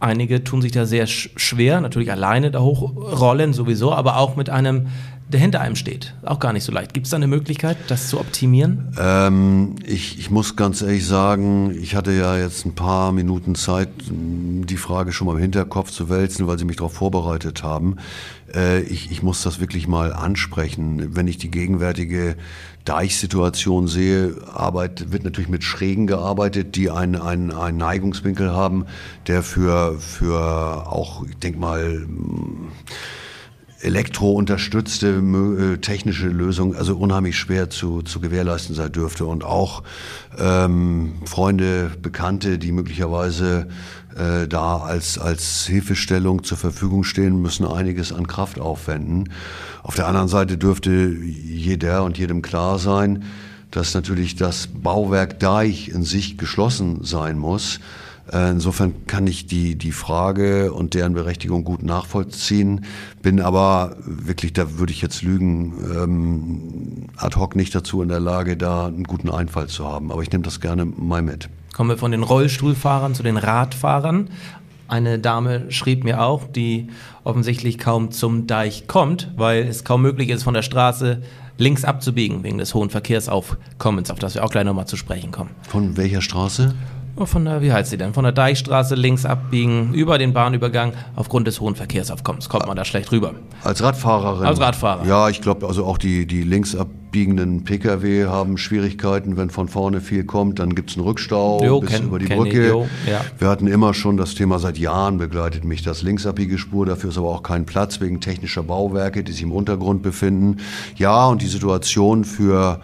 Einige 0.00 0.42
tun 0.42 0.62
sich 0.62 0.72
da 0.72 0.86
sehr 0.86 1.06
schwer, 1.06 1.80
natürlich 1.80 2.10
alleine 2.10 2.50
da 2.50 2.60
hochrollen 2.60 3.52
sowieso, 3.52 3.92
aber 3.92 4.16
auch 4.16 4.34
mit 4.34 4.50
einem 4.50 4.88
der 5.32 5.40
hinter 5.40 5.60
einem 5.60 5.76
steht. 5.76 6.14
Auch 6.22 6.38
gar 6.38 6.52
nicht 6.52 6.64
so 6.64 6.72
leicht. 6.72 6.94
Gibt 6.94 7.06
es 7.06 7.10
da 7.10 7.16
eine 7.16 7.26
Möglichkeit, 7.26 7.76
das 7.88 8.08
zu 8.08 8.20
optimieren? 8.20 8.94
Ähm, 8.98 9.76
ich, 9.84 10.18
ich 10.18 10.30
muss 10.30 10.56
ganz 10.56 10.82
ehrlich 10.82 11.06
sagen, 11.06 11.74
ich 11.80 11.96
hatte 11.96 12.12
ja 12.12 12.36
jetzt 12.36 12.66
ein 12.66 12.74
paar 12.74 13.12
Minuten 13.12 13.54
Zeit, 13.54 13.88
die 14.10 14.76
Frage 14.76 15.12
schon 15.12 15.26
mal 15.26 15.34
im 15.34 15.40
Hinterkopf 15.40 15.90
zu 15.90 16.08
wälzen, 16.08 16.46
weil 16.46 16.58
Sie 16.58 16.64
mich 16.64 16.76
darauf 16.76 16.92
vorbereitet 16.92 17.62
haben. 17.62 17.96
Äh, 18.54 18.82
ich, 18.82 19.10
ich 19.10 19.22
muss 19.22 19.42
das 19.42 19.60
wirklich 19.60 19.88
mal 19.88 20.12
ansprechen. 20.12 21.16
Wenn 21.16 21.26
ich 21.26 21.38
die 21.38 21.50
gegenwärtige 21.50 22.36
Deichsituation 22.84 23.88
sehe, 23.88 24.36
Arbeit, 24.52 25.12
wird 25.12 25.24
natürlich 25.24 25.50
mit 25.50 25.64
Schrägen 25.64 26.06
gearbeitet, 26.06 26.76
die 26.76 26.90
einen, 26.90 27.16
einen, 27.16 27.52
einen 27.52 27.78
Neigungswinkel 27.78 28.50
haben, 28.50 28.86
der 29.28 29.42
für, 29.42 29.98
für 29.98 30.86
auch, 30.90 31.24
ich 31.26 31.36
denke 31.36 31.58
mal, 31.58 32.06
elektrounterstützte 33.82 35.08
äh, 35.08 35.78
technische 35.78 36.28
Lösung 36.28 36.74
also 36.74 36.96
unheimlich 36.96 37.36
schwer 37.36 37.68
zu, 37.68 38.02
zu 38.02 38.20
gewährleisten 38.20 38.74
sein 38.74 38.92
dürfte. 38.92 39.26
Und 39.26 39.44
auch 39.44 39.82
ähm, 40.38 41.14
Freunde, 41.24 41.90
Bekannte, 42.00 42.58
die 42.58 42.72
möglicherweise 42.72 43.68
äh, 44.16 44.46
da 44.46 44.78
als, 44.78 45.18
als 45.18 45.66
Hilfestellung 45.66 46.44
zur 46.44 46.58
Verfügung 46.58 47.02
stehen, 47.02 47.42
müssen 47.42 47.66
einiges 47.66 48.12
an 48.12 48.26
Kraft 48.26 48.60
aufwenden. 48.60 49.30
Auf 49.82 49.96
der 49.96 50.06
anderen 50.06 50.28
Seite 50.28 50.58
dürfte 50.58 50.90
jeder 50.90 52.04
und 52.04 52.18
jedem 52.18 52.40
klar 52.40 52.78
sein, 52.78 53.24
dass 53.72 53.94
natürlich 53.94 54.36
das 54.36 54.68
Bauwerk 54.68 55.40
Deich 55.40 55.88
in 55.88 56.04
sich 56.04 56.38
geschlossen 56.38 57.00
sein 57.02 57.38
muss. 57.38 57.80
Äh, 58.32 58.50
insofern 58.50 59.06
kann 59.06 59.26
ich 59.26 59.46
die, 59.46 59.76
die 59.76 59.92
Frage 59.92 60.72
und 60.72 60.94
deren 60.94 61.14
Berechtigung 61.14 61.64
gut 61.64 61.82
nachvollziehen, 61.82 62.84
bin 63.20 63.40
aber 63.40 63.96
wirklich, 64.04 64.52
da 64.52 64.78
würde 64.78 64.92
ich 64.92 65.02
jetzt 65.02 65.22
lügen, 65.22 65.74
ähm, 65.94 67.08
ad 67.16 67.36
hoc 67.36 67.56
nicht 67.56 67.74
dazu 67.74 68.02
in 68.02 68.08
der 68.08 68.20
Lage, 68.20 68.56
da 68.56 68.86
einen 68.86 69.04
guten 69.04 69.30
Einfall 69.30 69.68
zu 69.68 69.86
haben. 69.86 70.10
Aber 70.10 70.22
ich 70.22 70.32
nehme 70.32 70.44
das 70.44 70.60
gerne 70.60 70.84
mal 70.86 71.22
mit. 71.22 71.48
Kommen 71.74 71.90
wir 71.90 71.98
von 71.98 72.10
den 72.10 72.22
Rollstuhlfahrern 72.22 73.14
zu 73.14 73.22
den 73.22 73.36
Radfahrern. 73.36 74.30
Eine 74.88 75.18
Dame 75.18 75.70
schrieb 75.70 76.04
mir 76.04 76.22
auch, 76.22 76.46
die 76.46 76.88
offensichtlich 77.24 77.78
kaum 77.78 78.10
zum 78.10 78.46
Deich 78.46 78.86
kommt, 78.88 79.30
weil 79.36 79.62
es 79.62 79.84
kaum 79.84 80.02
möglich 80.02 80.28
ist, 80.28 80.42
von 80.42 80.52
der 80.52 80.62
Straße 80.62 81.22
links 81.56 81.84
abzubiegen, 81.84 82.42
wegen 82.42 82.58
des 82.58 82.74
hohen 82.74 82.90
Verkehrsaufkommens, 82.90 84.10
auf 84.10 84.18
das 84.18 84.34
wir 84.34 84.44
auch 84.44 84.50
gleich 84.50 84.64
nochmal 84.64 84.86
zu 84.86 84.96
sprechen 84.96 85.30
kommen. 85.30 85.50
Von 85.68 85.96
welcher 85.96 86.20
Straße? 86.20 86.74
Oh, 87.14 87.26
von 87.26 87.44
der, 87.44 87.60
wie 87.60 87.70
heißt 87.70 87.90
sie 87.90 87.98
denn? 87.98 88.14
Von 88.14 88.24
der 88.24 88.32
Deichstraße 88.32 88.94
links 88.94 89.26
abbiegen, 89.26 89.92
über 89.92 90.16
den 90.16 90.32
Bahnübergang. 90.32 90.94
Aufgrund 91.14 91.46
des 91.46 91.60
hohen 91.60 91.74
Verkehrsaufkommens 91.74 92.48
kommt 92.48 92.66
man 92.66 92.76
da 92.76 92.86
schlecht 92.86 93.12
rüber. 93.12 93.34
Als 93.62 93.82
Radfahrerin? 93.82 94.46
Als 94.46 94.60
Radfahrer. 94.60 95.06
Ja, 95.06 95.28
ich 95.28 95.42
glaube, 95.42 95.66
also 95.66 95.84
auch 95.84 95.98
die, 95.98 96.26
die 96.26 96.42
links 96.42 96.74
abbiegenden 96.74 97.64
Pkw 97.64 98.26
haben 98.28 98.56
Schwierigkeiten. 98.56 99.36
Wenn 99.36 99.50
von 99.50 99.68
vorne 99.68 100.00
viel 100.00 100.24
kommt, 100.24 100.58
dann 100.58 100.74
gibt 100.74 100.90
es 100.90 100.96
einen 100.96 101.04
Rückstau 101.04 101.62
jo, 101.62 101.80
bis 101.80 101.90
kenn, 101.90 102.04
über 102.04 102.18
die 102.18 102.34
Brücke. 102.34 102.68
Jo, 102.68 102.88
ja. 103.06 103.20
Wir 103.38 103.48
hatten 103.48 103.66
immer 103.66 103.92
schon 103.92 104.16
das 104.16 104.34
Thema, 104.34 104.58
seit 104.58 104.78
Jahren 104.78 105.18
begleitet 105.18 105.64
mich 105.64 105.82
das 105.82 106.00
linksabbiege 106.00 106.56
Spur. 106.56 106.86
Dafür 106.86 107.10
ist 107.10 107.18
aber 107.18 107.28
auch 107.28 107.42
kein 107.42 107.66
Platz 107.66 108.00
wegen 108.00 108.22
technischer 108.22 108.62
Bauwerke, 108.62 109.22
die 109.22 109.32
sich 109.32 109.42
im 109.42 109.52
Untergrund 109.52 110.02
befinden. 110.02 110.56
Ja, 110.96 111.26
und 111.26 111.42
die 111.42 111.48
Situation 111.48 112.24
für 112.24 112.80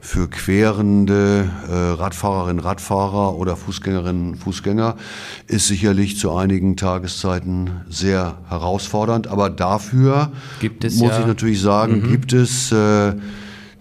für 0.00 0.28
querende 0.28 1.48
äh, 1.68 1.72
Radfahrerinnen, 2.00 2.60
Radfahrer 2.60 3.36
oder 3.36 3.56
Fußgängerinnen, 3.56 4.36
Fußgänger 4.36 4.96
ist 5.46 5.66
sicherlich 5.66 6.18
zu 6.18 6.34
einigen 6.34 6.76
Tageszeiten 6.76 7.82
sehr 7.88 8.38
herausfordernd. 8.48 9.26
Aber 9.26 9.50
dafür 9.50 10.32
muss 10.82 11.00
ja. 11.00 11.20
ich 11.20 11.26
natürlich 11.26 11.60
sagen, 11.60 12.00
mhm. 12.00 12.08
gibt 12.08 12.32
es 12.32 12.72
äh, 12.72 13.12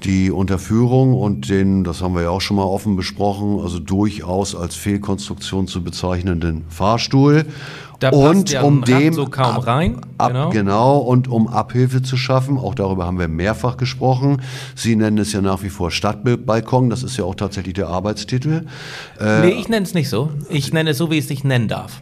die 0.04 0.32
Unterführung 0.32 1.14
und 1.14 1.50
den, 1.50 1.84
das 1.84 2.02
haben 2.02 2.16
wir 2.16 2.24
ja 2.24 2.30
auch 2.30 2.42
schon 2.42 2.58
mal 2.58 2.64
offen 2.64 2.96
besprochen, 2.96 3.60
also 3.60 3.80
durchaus 3.80 4.56
als 4.56 4.76
Fehlkonstruktion 4.76 5.68
zu 5.68 5.84
bezeichnenden 5.84 6.66
Fahrstuhl. 6.70 7.46
Da 8.00 8.12
und 8.12 8.54
um 8.64 8.86
dem 8.86 9.12
so 9.12 9.26
kaum 9.26 9.56
ab, 9.58 9.68
rein. 9.68 10.00
Ab, 10.18 10.30
genau. 10.30 10.50
genau. 10.52 10.98
und 11.00 11.28
um 11.28 11.50
Abhilfe 11.50 12.02
zu 12.02 12.16
schaffen, 12.16 12.58
auch 12.58 12.74
darüber 12.74 13.06
haben 13.06 13.20
wir 13.20 13.28
mehrfach 13.28 13.76
gesprochen. 13.76 14.42
Sie 14.74 14.96
nennen 14.96 15.18
es 15.18 15.34
ja 15.34 15.42
nach 15.42 15.64
wie 15.64 15.70
vor 15.70 15.92
Stadtbalkon, 15.92 16.90
das 16.90 17.04
ist 17.04 17.18
ja 17.18 17.26
auch 17.26 17.36
tatsächlich 17.36 17.74
der 17.74 17.90
Arbeitstitel. 17.90 18.68
Äh, 19.20 19.42
nee, 19.42 19.50
ich 19.60 19.68
nenne 19.68 19.86
es 19.86 19.94
nicht 19.94 20.08
so. 20.08 20.30
Ich 20.50 20.72
nenne 20.72 20.92
es 20.92 20.98
so, 20.98 21.12
wie 21.12 21.18
ich 21.18 21.26
es 21.26 21.30
nicht 21.30 21.44
nennen 21.44 21.68
darf. 21.68 22.02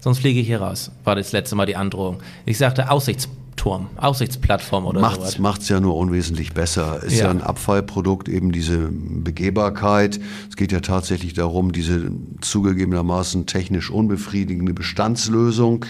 Sonst 0.00 0.18
fliege 0.18 0.40
ich 0.40 0.48
hier 0.48 0.60
raus, 0.60 0.90
war 1.04 1.14
das 1.14 1.30
letzte 1.30 1.54
Mal 1.54 1.66
die 1.66 1.76
Androhung. 1.76 2.18
Ich 2.44 2.58
sagte 2.58 2.90
Aussichtsbalkon. 2.90 3.45
Turm, 3.66 3.88
Aussichtsplattform 3.96 4.86
oder 4.86 5.00
so. 5.00 5.42
Macht 5.42 5.62
es 5.62 5.68
ja 5.68 5.80
nur 5.80 5.96
unwesentlich 5.96 6.54
besser. 6.54 7.02
Ist 7.02 7.18
ja. 7.18 7.24
ja 7.24 7.30
ein 7.32 7.42
Abfallprodukt, 7.42 8.28
eben 8.28 8.52
diese 8.52 8.90
Begehbarkeit. 8.92 10.20
Es 10.48 10.54
geht 10.54 10.70
ja 10.70 10.78
tatsächlich 10.78 11.34
darum, 11.34 11.72
diese 11.72 12.12
zugegebenermaßen 12.42 13.46
technisch 13.46 13.90
unbefriedigende 13.90 14.72
Bestandslösung 14.72 15.84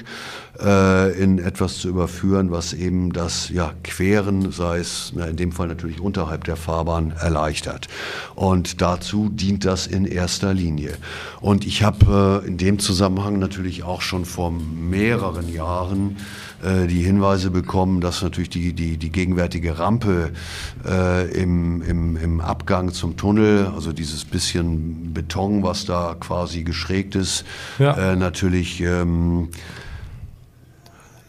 äh, 0.59 1.23
in 1.23 1.39
etwas 1.39 1.77
zu 1.77 1.91
überführen, 1.91 2.51
was 2.51 2.73
eben 2.73 3.13
das 3.13 3.51
ja, 3.51 3.75
Queren, 3.85 4.53
sei 4.53 4.79
es 4.79 5.13
na, 5.15 5.27
in 5.27 5.37
dem 5.37 5.53
Fall 5.53 5.69
natürlich 5.69 6.01
unterhalb 6.01 6.45
der 6.45 6.57
Fahrbahn, 6.57 7.13
erleichtert. 7.21 7.89
Und 8.35 8.81
dazu 8.81 9.29
dient 9.29 9.67
das 9.67 9.87
in 9.87 10.07
erster 10.07 10.55
Linie. 10.55 10.95
Und 11.43 11.67
ich 11.67 11.83
habe 11.83 12.43
äh, 12.43 12.49
in 12.49 12.57
dem 12.57 12.79
Zusammenhang 12.79 13.39
natürlich 13.39 13.83
auch 13.83 14.01
schon 14.01 14.25
vor 14.25 14.51
mehreren 14.51 15.53
Jahren 15.53 16.17
äh, 16.67 16.87
die 16.87 17.03
Hinweise 17.03 17.51
bekommen, 17.51 18.01
dass 18.01 18.23
natürlich 18.23 18.51
die, 18.51 18.73
die, 18.73 18.97
die 18.97 19.11
gegenwärtige 19.11 19.79
Rampe 19.79 20.33
äh, 20.85 21.31
im, 21.31 21.81
im, 21.83 22.17
im 22.17 22.41
Abgang 22.41 22.93
zum 22.93 23.17
Tunnel, 23.17 23.71
also 23.75 23.93
dieses 23.93 24.25
bisschen 24.25 25.13
Beton, 25.13 25.63
was 25.63 25.85
da 25.85 26.17
quasi 26.19 26.65
geschrägt 26.65 27.15
ist, 27.15 27.45
ja. 27.79 28.13
äh, 28.13 28.17
natürlich 28.17 28.81
ähm, 28.81 29.49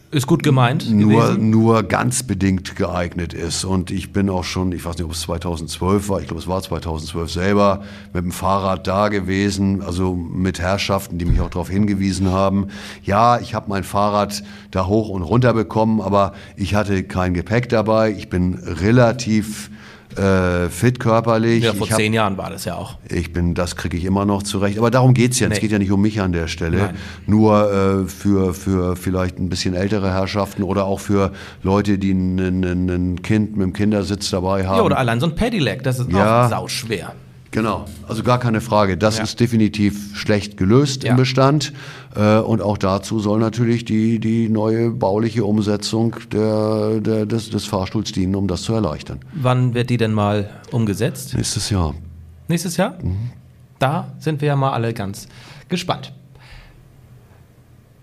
ist 0.10 0.28
gut 0.28 0.42
gemeint. 0.42 0.90
Nur, 0.90 1.38
nur 1.38 1.84
ganz 1.84 2.24
bedingt 2.24 2.76
geeignet 2.76 3.34
ist. 3.34 3.66
Und 3.66 3.92
ich 3.92 4.14
bin 4.14 4.30
auch 4.30 4.44
schon, 4.44 4.72
ich 4.72 4.86
weiß 4.86 4.98
nicht, 4.98 5.06
ob 5.06 5.12
es 5.12 5.22
2012 5.22 6.10
war, 6.10 6.22
ich 6.22 6.28
glaube, 6.28 6.42
es 6.42 6.48
war 6.48 6.62
2012 6.62 7.32
selber, 7.32 7.84
mit 8.14 8.24
dem 8.24 8.32
Fahrrad 8.32 8.88
da 8.88 9.10
gewesen, 9.10 9.82
also 9.82 10.16
mit 10.16 10.60
Herrschaften, 10.60 11.18
die 11.18 11.26
mich 11.26 11.42
auch 11.42 11.50
darauf 11.50 11.70
hingewiesen 11.70 12.32
haben. 12.32 12.68
Ja, 13.04 13.40
ich 13.40 13.54
habe 13.54 13.70
mein 13.70 13.84
Fahrrad 13.84 14.44
da 14.72 14.86
hoch 14.88 15.10
und 15.10 15.24
runter 15.24 15.54
bekommen, 15.54 16.00
aber 16.00 16.34
ich 16.56 16.76
hatte 16.76 17.04
kein 17.04 17.34
Gepäck 17.34 17.68
dabei. 17.70 18.12
Ich 18.12 18.30
bin 18.30 18.56
relativ 18.56 19.70
äh, 20.18 20.70
fit 20.70 21.00
körperlich. 21.00 21.64
Ja, 21.64 21.74
vor 21.74 21.88
zehn 21.88 22.14
Jahren 22.14 22.38
war 22.38 22.50
das 22.50 22.66
ja 22.66 22.76
auch. 22.76 22.96
Ich 23.10 23.34
bin, 23.34 23.54
das 23.54 23.76
kriege 23.76 23.98
ich 23.98 24.06
immer 24.06 24.26
noch 24.26 24.44
zurecht. 24.44 24.78
Aber 24.78 24.92
darum 24.92 25.14
geht 25.14 25.34
es 25.34 25.40
ja. 25.40 25.48
Nee. 25.48 25.56
Es 25.56 25.62
geht 25.62 25.72
ja 25.72 25.80
nicht 25.80 25.92
um 25.92 26.02
mich 26.02 26.22
an 26.22 26.32
der 26.32 26.48
Stelle. 26.48 26.78
Nein. 26.78 26.96
Nur 27.26 27.72
äh, 27.72 28.08
für, 28.08 28.54
für 28.54 28.96
vielleicht 28.96 29.40
ein 29.40 29.50
bisschen 29.50 29.74
ältere 29.74 30.12
Herrschaften 30.12 30.64
oder 30.64 30.86
auch 30.86 31.00
für 31.00 31.32
Leute, 31.64 31.98
die 31.98 32.12
ein, 32.12 32.40
ein, 32.40 32.90
ein 32.90 33.22
Kind 33.22 33.58
mit 33.58 33.66
dem 33.66 33.74
Kindersitz 33.74 34.30
dabei 34.30 34.66
haben. 34.66 34.78
Ja, 34.78 34.84
oder 34.84 34.98
allein 34.98 35.20
so 35.20 35.28
ein 35.28 35.36
Pedelec, 35.36 35.84
das 35.84 36.00
ist 36.00 36.12
ja. 36.12 36.46
auch 36.46 36.50
sauschwer. 36.50 37.14
Genau, 37.52 37.86
also 38.08 38.24
gar 38.24 38.40
keine 38.40 38.62
Frage. 38.62 38.98
Das 38.98 39.18
ja. 39.18 39.24
ist 39.24 39.40
definitiv 39.40 40.18
schlecht 40.18 40.58
gelöst 40.58 41.04
ja. 41.04 41.12
im 41.12 41.18
Bestand. 41.18 41.74
Äh, 42.16 42.40
und 42.40 42.62
auch 42.62 42.78
dazu 42.78 43.20
soll 43.20 43.40
natürlich 43.40 43.86
die, 43.86 44.20
die 44.20 44.50
neue 44.50 44.92
bauliche 44.92 45.46
Umsetzung 45.46 46.16
der, 46.32 47.00
der, 47.00 47.26
des, 47.26 47.50
des 47.50 47.66
Fahrstuhls 47.66 48.12
dienen, 48.12 48.36
um 48.36 48.48
das 48.48 48.64
zu 48.64 48.74
erleichtern. 48.74 49.20
Wann 49.34 49.74
wird 49.74 49.90
die 49.90 49.98
denn 49.98 50.14
mal 50.14 50.50
umgesetzt? 50.72 51.34
Nächstes 51.36 51.70
Jahr. 51.70 51.96
Nächstes 52.48 52.78
Jahr? 52.78 52.98
Mhm. 53.02 53.32
Da 53.80 54.12
sind 54.20 54.42
wir 54.42 54.50
ja 54.50 54.56
mal 54.56 54.72
alle 54.72 54.94
ganz 54.94 55.28
gespannt. 55.70 56.14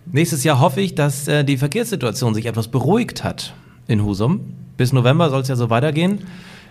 Nächstes 0.06 0.44
Jahr 0.44 0.60
hoffe 0.60 0.80
ich, 0.80 0.94
dass 0.94 1.28
äh, 1.28 1.44
die 1.44 1.56
Verkehrssituation 1.56 2.34
sich 2.34 2.46
etwas 2.46 2.68
beruhigt 2.68 3.24
hat 3.24 3.54
in 3.86 4.04
Husum. 4.04 4.54
Bis 4.76 4.92
November 4.92 5.30
soll 5.30 5.40
es 5.42 5.48
ja 5.48 5.56
so 5.56 5.70
weitergehen. 5.70 6.20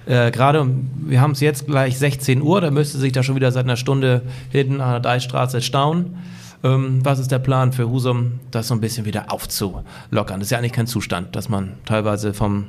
Äh, 0.05 0.31
Gerade, 0.31 0.67
wir 0.97 1.21
haben 1.21 1.31
es 1.31 1.39
jetzt 1.39 1.67
gleich 1.67 1.97
16 1.97 2.41
Uhr, 2.41 2.61
da 2.61 2.71
müsste 2.71 2.97
sich 2.97 3.11
da 3.11 3.23
schon 3.23 3.35
wieder 3.35 3.51
seit 3.51 3.65
einer 3.65 3.77
Stunde 3.77 4.23
hinten 4.51 4.81
an 4.81 4.91
der 4.91 4.99
Deichstraße 4.99 5.61
stauen. 5.61 6.17
Ähm, 6.63 6.99
was 7.03 7.19
ist 7.19 7.31
der 7.31 7.39
Plan 7.39 7.73
für 7.73 7.89
Husum, 7.89 8.39
das 8.51 8.67
so 8.69 8.73
ein 8.73 8.81
bisschen 8.81 9.05
wieder 9.05 9.31
aufzulockern? 9.31 10.39
Das 10.39 10.43
ist 10.43 10.51
ja 10.51 10.57
eigentlich 10.57 10.73
kein 10.73 10.87
Zustand, 10.87 11.35
dass 11.35 11.49
man 11.49 11.73
teilweise 11.85 12.33
vom 12.33 12.65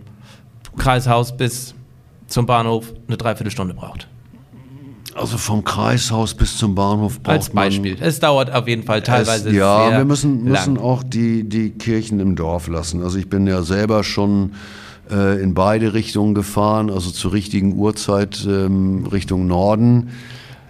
Kreishaus 0.76 1.36
bis 1.36 1.74
zum 2.26 2.46
Bahnhof 2.46 2.92
eine 3.06 3.16
Dreiviertelstunde 3.16 3.74
braucht. 3.74 4.08
Also 5.14 5.38
vom 5.38 5.62
Kreishaus 5.62 6.34
bis 6.34 6.58
zum 6.58 6.74
Bahnhof 6.74 7.22
braucht 7.22 7.36
Als 7.36 7.50
Beispiel. 7.50 7.94
Man 7.94 8.02
es 8.02 8.18
dauert 8.18 8.52
auf 8.52 8.66
jeden 8.66 8.82
Fall 8.82 9.00
teilweise 9.02 9.50
es, 9.50 9.54
ja, 9.54 9.88
sehr 9.88 9.98
wir 9.98 10.04
müssen, 10.04 10.42
müssen 10.42 10.74
lang. 10.74 10.84
auch 10.84 11.04
die, 11.04 11.48
die 11.48 11.70
Kirchen 11.70 12.18
im 12.18 12.34
Dorf 12.34 12.66
lassen. 12.66 13.00
Also 13.00 13.18
ich 13.18 13.28
bin 13.28 13.46
ja 13.46 13.62
selber 13.62 14.02
schon 14.02 14.54
äh, 15.10 15.42
in 15.42 15.54
beide 15.54 15.94
Richtungen 15.94 16.34
gefahren, 16.34 16.90
also 16.90 17.10
zur 17.10 17.32
richtigen 17.32 17.76
Uhrzeit 17.76 18.46
ähm, 18.48 19.06
Richtung 19.06 19.46
Norden. 19.46 20.10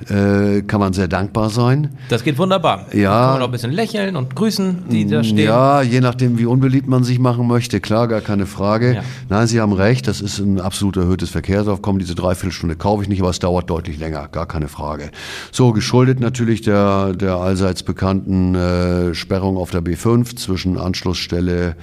Äh, 0.08 0.62
kann 0.62 0.80
man 0.80 0.92
sehr 0.92 1.08
dankbar 1.08 1.48
sein. 1.50 1.90
Das 2.08 2.24
geht 2.24 2.36
wunderbar. 2.36 2.86
Ja. 2.92 3.10
Da 3.10 3.20
kann 3.20 3.32
man 3.34 3.42
auch 3.42 3.46
ein 3.46 3.52
bisschen 3.52 3.72
lächeln 3.72 4.16
und 4.16 4.34
grüßen, 4.34 4.84
die 4.90 5.06
da 5.06 5.22
stehen. 5.22 5.38
Ja, 5.38 5.82
je 5.82 6.00
nachdem, 6.00 6.36
wie 6.36 6.46
unbeliebt 6.46 6.88
man 6.88 7.04
sich 7.04 7.18
machen 7.18 7.46
möchte, 7.46 7.80
klar, 7.80 8.08
gar 8.08 8.20
keine 8.20 8.44
Frage. 8.44 8.96
Ja. 8.96 9.02
Nein, 9.30 9.46
Sie 9.46 9.60
haben 9.60 9.72
recht, 9.72 10.06
das 10.06 10.20
ist 10.20 10.40
ein 10.40 10.60
absolut 10.60 10.96
erhöhtes 10.96 11.30
Verkehrsaufkommen. 11.30 12.00
Diese 12.00 12.14
Dreiviertelstunde 12.14 12.76
kaufe 12.76 13.04
ich 13.04 13.08
nicht, 13.08 13.20
aber 13.20 13.30
es 13.30 13.38
dauert 13.38 13.70
deutlich 13.70 13.98
länger, 13.98 14.28
gar 14.28 14.46
keine 14.46 14.68
Frage. 14.68 15.10
So, 15.52 15.72
geschuldet 15.72 16.20
natürlich 16.20 16.60
der, 16.60 17.14
der 17.14 17.36
allseits 17.36 17.82
bekannten 17.82 18.54
äh, 18.56 19.14
Sperrung 19.14 19.56
auf 19.56 19.70
der 19.70 19.80
B5 19.80 20.36
zwischen 20.36 20.76
Anschlussstelle 20.76 21.76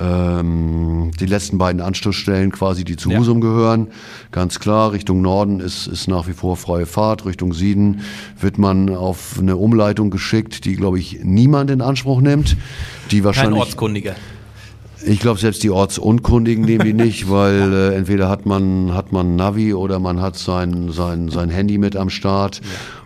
ähm, 0.00 1.10
die 1.18 1.26
letzten 1.26 1.58
beiden 1.58 1.80
Anschlussstellen 1.80 2.52
quasi, 2.52 2.84
die 2.84 2.96
zu 2.96 3.10
Ja. 3.10 3.18
Husum 3.18 3.40
gehören. 3.40 3.88
Ganz 4.30 4.60
klar, 4.60 4.92
Richtung 4.92 5.22
Norden 5.22 5.60
ist, 5.60 5.86
ist 5.86 6.08
nach 6.08 6.28
wie 6.28 6.32
vor 6.32 6.56
freie 6.56 6.86
Fahrt. 6.86 7.24
Richtung 7.26 7.52
Süden 7.52 8.00
wird 8.40 8.58
man 8.58 8.94
auf 8.94 9.36
eine 9.38 9.56
Umleitung 9.56 10.10
geschickt, 10.10 10.64
die, 10.64 10.76
glaube 10.76 10.98
ich, 10.98 11.20
niemand 11.22 11.70
in 11.70 11.80
Anspruch 11.80 12.20
nimmt. 12.20 12.56
Die 13.10 13.16
Kein 13.16 13.24
wahrscheinlich 13.24 13.60
Ortskundiger. 13.60 14.14
Ich 15.08 15.20
glaube, 15.20 15.40
selbst 15.40 15.62
die 15.62 15.70
Ortsunkundigen 15.70 16.64
nehmen 16.64 16.84
die 16.84 16.92
nicht, 16.92 17.30
weil 17.30 17.72
äh, 17.72 17.94
entweder 17.94 18.28
hat 18.28 18.46
man, 18.46 18.94
hat 18.94 19.12
man 19.12 19.36
Navi 19.36 19.74
oder 19.74 19.98
man 19.98 20.20
hat 20.20 20.36
sein, 20.36 20.90
sein, 20.92 21.30
sein 21.30 21.50
Handy 21.50 21.78
mit 21.78 21.96
am 21.96 22.10
Start. 22.10 22.60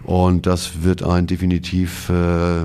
Und 0.05 0.47
das 0.47 0.83
wird 0.83 1.05
einen 1.05 1.29
definitiv 1.29 2.09
äh, 2.09 2.13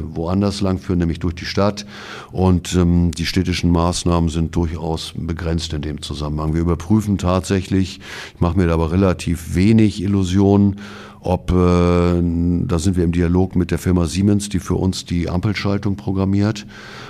woanders 0.01 0.61
langführen, 0.61 0.99
nämlich 0.99 1.19
durch 1.19 1.35
die 1.35 1.45
Stadt. 1.45 1.85
Und 2.31 2.73
ähm, 2.75 3.11
die 3.11 3.27
städtischen 3.27 3.71
Maßnahmen 3.71 4.29
sind 4.29 4.55
durchaus 4.55 5.13
begrenzt 5.15 5.71
in 5.73 5.83
dem 5.83 6.01
Zusammenhang. 6.01 6.55
Wir 6.55 6.61
überprüfen 6.61 7.19
tatsächlich, 7.19 7.99
ich 8.33 8.41
mache 8.41 8.57
mir 8.57 8.67
da 8.67 8.73
aber 8.73 8.91
relativ 8.91 9.53
wenig 9.53 10.01
Illusionen, 10.01 10.77
ob, 11.19 11.51
äh, 11.51 11.55
da 11.55 12.79
sind 12.79 12.95
wir 12.95 13.03
im 13.03 13.11
Dialog 13.11 13.55
mit 13.55 13.71
der 13.71 13.79
Firma 13.79 14.05
Siemens, 14.05 14.49
die 14.49 14.59
für 14.59 14.75
uns 14.75 15.05
die 15.05 15.29
Ampelschaltung 15.29 15.95
programmiert, 15.95 16.65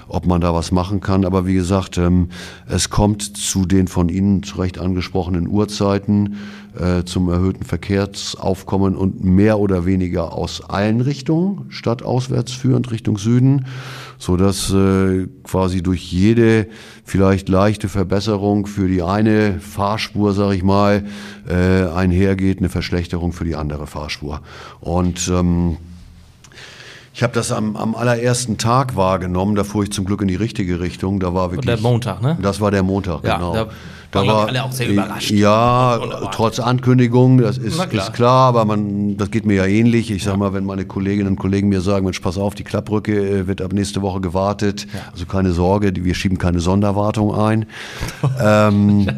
ob 0.07 0.25
man 0.25 0.41
da 0.41 0.53
was 0.53 0.71
machen 0.71 1.01
kann. 1.01 1.25
Aber 1.25 1.45
wie 1.45 1.53
gesagt, 1.53 1.97
ähm, 1.97 2.29
es 2.67 2.89
kommt 2.89 3.21
zu 3.37 3.65
den 3.65 3.87
von 3.87 4.09
Ihnen 4.09 4.43
zu 4.43 4.57
Recht 4.57 4.79
angesprochenen 4.79 5.47
Uhrzeiten 5.47 6.37
äh, 6.79 7.03
zum 7.03 7.29
erhöhten 7.29 7.63
Verkehrsaufkommen 7.63 8.95
und 8.95 9.23
mehr 9.23 9.59
oder 9.59 9.85
weniger 9.85 10.33
aus 10.33 10.61
allen 10.61 11.01
Richtungen, 11.01 11.65
stadtauswärts 11.69 12.51
führend 12.51 12.91
Richtung 12.91 13.17
Süden, 13.17 13.65
so 14.17 14.37
dass 14.37 14.71
äh, 14.71 15.27
quasi 15.43 15.81
durch 15.81 16.11
jede 16.11 16.67
vielleicht 17.03 17.49
leichte 17.49 17.89
Verbesserung 17.89 18.67
für 18.67 18.87
die 18.87 19.01
eine 19.01 19.59
Fahrspur, 19.59 20.33
sage 20.33 20.55
ich 20.55 20.63
mal, 20.63 21.05
äh, 21.47 21.85
einhergeht 21.85 22.59
eine 22.59 22.69
Verschlechterung 22.69 23.33
für 23.33 23.45
die 23.45 23.55
andere 23.55 23.87
Fahrspur. 23.87 24.41
Und 24.79 25.31
ähm, 25.33 25.77
ich 27.17 27.23
habe 27.23 27.33
das 27.33 27.51
am, 27.51 27.75
am 27.75 27.95
allerersten 27.95 28.59
Tag 28.59 28.95
wahrgenommen, 28.95 29.55
da 29.55 29.63
fuhr 29.63 29.81
ich 29.81 29.91
zum 29.91 30.05
Glück 30.05 30.21
in 30.21 30.27
die 30.27 30.35
richtige 30.35 30.79
Richtung. 30.79 31.19
Da 31.19 31.33
war 31.33 31.49
wirklich. 31.49 31.65
der 31.65 31.81
Montag, 31.81 32.21
ne? 32.21 32.37
Das 32.39 32.61
war 32.61 32.69
der 32.69 32.83
Montag, 32.83 33.23
Ja, 33.23 33.37
genau. 33.37 33.53
da 33.53 33.59
waren, 33.59 33.71
glaub 34.11 34.25
ich, 34.25 34.49
alle 34.49 34.63
auch 34.63 34.71
sehr 34.71 34.87
überrascht. 34.87 35.31
Ja, 35.31 35.99
trotz 36.31 36.59
Ankündigung, 36.59 37.39
das 37.39 37.57
ist, 37.57 37.73
klar. 37.89 38.03
ist 38.03 38.13
klar, 38.13 38.49
aber 38.49 38.65
man, 38.65 39.17
das 39.17 39.31
geht 39.31 39.47
mir 39.47 39.55
ja 39.55 39.65
ähnlich. 39.65 40.11
Ich 40.11 40.25
sag 40.25 40.37
mal, 40.37 40.53
wenn 40.53 40.63
meine 40.63 40.85
Kolleginnen 40.85 41.29
und 41.29 41.37
Kollegen 41.37 41.69
mir 41.69 41.81
sagen, 41.81 42.05
Mensch, 42.05 42.19
pass 42.19 42.37
auf, 42.37 42.53
die 42.53 42.63
Klappbrücke 42.63 43.13
äh, 43.13 43.47
wird 43.47 43.63
ab 43.63 43.73
nächste 43.73 44.03
Woche 44.03 44.21
gewartet, 44.21 44.85
also 45.11 45.25
keine 45.25 45.53
Sorge, 45.53 45.93
wir 45.95 46.13
schieben 46.13 46.37
keine 46.37 46.59
Sonderwartung 46.59 47.33
ein. 47.33 47.65
ähm, 48.39 49.09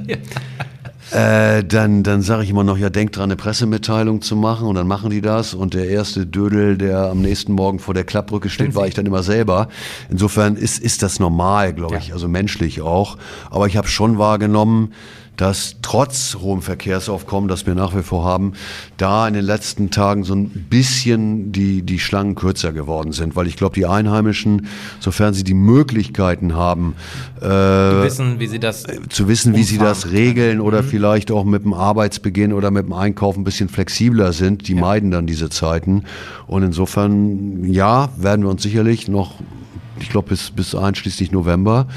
äh, 1.11 1.63
dann 1.63 2.03
dann 2.03 2.21
sage 2.21 2.43
ich 2.43 2.49
immer 2.49 2.63
noch, 2.63 2.77
ja, 2.77 2.89
denk 2.89 3.11
dran, 3.11 3.25
eine 3.25 3.35
Pressemitteilung 3.35 4.21
zu 4.21 4.35
machen. 4.35 4.67
Und 4.67 4.75
dann 4.75 4.87
machen 4.87 5.09
die 5.09 5.21
das. 5.21 5.53
Und 5.53 5.73
der 5.73 5.87
erste 5.89 6.25
Dödel, 6.25 6.77
der 6.77 7.09
am 7.09 7.21
nächsten 7.21 7.53
Morgen 7.53 7.79
vor 7.79 7.93
der 7.93 8.03
Klappbrücke 8.03 8.49
steht, 8.49 8.75
war 8.75 8.87
ich 8.87 8.93
dann 8.93 9.05
immer 9.05 9.23
selber. 9.23 9.69
Insofern 10.09 10.55
ist, 10.55 10.79
ist 10.79 11.03
das 11.03 11.19
normal, 11.19 11.73
glaube 11.73 11.97
ich, 11.97 12.13
also 12.13 12.27
menschlich 12.27 12.81
auch. 12.81 13.17
Aber 13.49 13.67
ich 13.67 13.77
habe 13.77 13.87
schon 13.87 14.17
wahrgenommen, 14.17 14.93
dass 15.39 15.77
trotz 15.81 16.35
hohem 16.41 16.61
Verkehrsaufkommen, 16.61 17.47
das 17.47 17.65
wir 17.65 17.73
nach 17.73 17.95
wie 17.95 18.03
vor 18.03 18.25
haben, 18.25 18.53
da 18.97 19.25
in 19.25 19.33
den 19.33 19.45
letzten 19.45 19.89
Tagen 19.89 20.25
so 20.25 20.35
ein 20.35 20.49
bisschen 20.69 21.53
die, 21.53 21.81
die 21.81 21.97
Schlangen 21.97 22.35
kürzer 22.35 22.73
geworden 22.73 23.13
sind. 23.13 23.37
Weil 23.37 23.47
ich 23.47 23.55
glaube, 23.55 23.73
die 23.73 23.85
Einheimischen, 23.85 24.67
sofern 24.99 25.33
sie 25.33 25.45
die 25.45 25.53
Möglichkeiten 25.53 26.55
haben, 26.55 26.93
äh, 27.41 27.47
wissen, 27.47 28.39
wie 28.39 28.47
sie 28.47 28.59
das. 28.59 28.83
zu 29.07 29.29
wissen, 29.29 29.55
wie 29.55 29.63
sie 29.63 29.77
das 29.77 30.11
regeln 30.11 30.59
oder 30.59 30.83
vielleicht 30.83 31.31
auch 31.31 31.45
mit 31.45 31.63
dem 31.63 31.73
Arbeitsbeginn 31.73 32.51
oder 32.51 32.69
mit 32.69 32.87
dem 32.87 32.93
Einkauf 32.93 33.37
ein 33.37 33.45
bisschen 33.45 33.69
flexibler 33.69 34.33
sind, 34.33 34.67
die 34.67 34.75
meiden 34.75 35.09
dann 35.09 35.25
diese 35.25 35.49
Zeiten. 35.49 36.03
Und 36.47 36.63
insofern, 36.63 37.63
ja, 37.63 38.09
werden 38.17 38.43
wir 38.43 38.49
uns 38.49 38.63
sicherlich 38.63 39.07
noch, 39.07 39.35
ich 40.01 40.09
glaube, 40.09 40.29
bis, 40.29 40.51
bis 40.51 40.75
einschließlich 40.75 41.31
November 41.31 41.87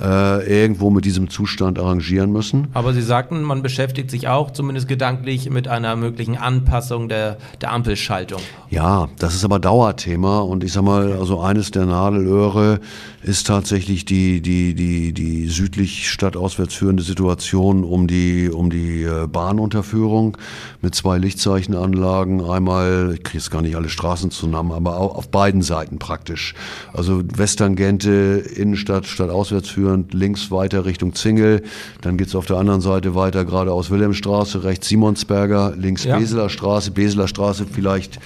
äh, 0.00 0.62
irgendwo 0.62 0.90
mit 0.90 1.04
diesem 1.04 1.30
Zustand 1.30 1.78
arrangieren 1.78 2.30
müssen. 2.32 2.68
Aber 2.74 2.92
Sie 2.92 3.02
sagten, 3.02 3.42
man 3.42 3.62
beschäftigt 3.62 4.10
sich 4.10 4.28
auch, 4.28 4.50
zumindest 4.50 4.88
gedanklich, 4.88 5.50
mit 5.50 5.68
einer 5.68 5.96
möglichen 5.96 6.36
Anpassung 6.36 7.08
der, 7.08 7.38
der 7.60 7.72
Ampelschaltung. 7.72 8.40
Ja, 8.70 9.08
das 9.18 9.34
ist 9.34 9.44
aber 9.44 9.58
Dauerthema 9.58 10.40
und 10.40 10.62
ich 10.64 10.72
sag 10.72 10.82
mal, 10.82 11.12
also 11.12 11.40
eines 11.40 11.70
der 11.70 11.86
Nadelöhre 11.86 12.80
ist 13.22 13.46
tatsächlich 13.46 14.04
die, 14.04 14.40
die, 14.40 14.74
die, 14.74 15.12
die 15.12 15.46
südlich 15.48 16.08
stadtauswärts 16.08 16.74
führende 16.74 17.02
Situation 17.02 17.84
um 17.84 18.06
die, 18.06 18.48
um 18.50 18.70
die 18.70 19.02
äh, 19.02 19.26
Bahnunterführung 19.26 20.36
mit 20.80 20.94
zwei 20.94 21.18
Lichtzeichenanlagen. 21.18 22.44
Einmal, 22.44 23.12
ich 23.14 23.22
kriege 23.22 23.38
jetzt 23.38 23.50
gar 23.50 23.62
nicht 23.62 23.76
alle 23.76 23.88
Straßen 23.88 24.30
zusammen, 24.30 24.72
aber 24.72 24.98
auf 24.98 25.28
beiden 25.30 25.62
Seiten 25.62 25.98
praktisch. 25.98 26.54
Also 26.92 27.22
Westtangente, 27.38 28.42
Innenstadt, 28.56 29.06
stadtauswärts 29.06 29.68
führend, 29.68 30.14
links 30.14 30.50
weiter 30.50 30.84
Richtung 30.84 31.14
Zingel, 31.14 31.62
dann 32.00 32.16
geht's 32.16 32.34
auf 32.34 32.46
der 32.46 32.56
anderen 32.56 32.80
Seite 32.80 33.14
weiter 33.14 33.44
geradeaus 33.44 33.90
Wilhelmstraße, 33.90 34.64
rechts 34.64 34.88
Simonsberger, 34.88 35.74
links 35.76 36.04
Ja. 36.04 36.18
Beseler 36.18 36.48
Straße, 36.48 36.90
Beseler 36.90 37.28
Straße 37.28 37.66
vielleicht 37.70 38.18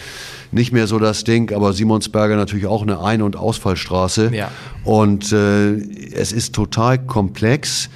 nicht 0.52 0.72
mehr 0.72 0.86
so 0.86 0.98
das 0.98 1.24
Ding, 1.24 1.52
aber 1.52 1.72
Simonsberger 1.72 2.36
natürlich 2.36 2.66
auch 2.66 2.82
eine 2.82 3.00
Ein- 3.02 3.22
und 3.22 3.36
Ausfallstraße. 3.36 4.30
Ja. 4.34 4.50
Und 4.84 5.32
äh, 5.32 5.72
es 6.14 6.32
ist 6.32 6.54
total 6.54 6.98
komplex. 6.98 7.88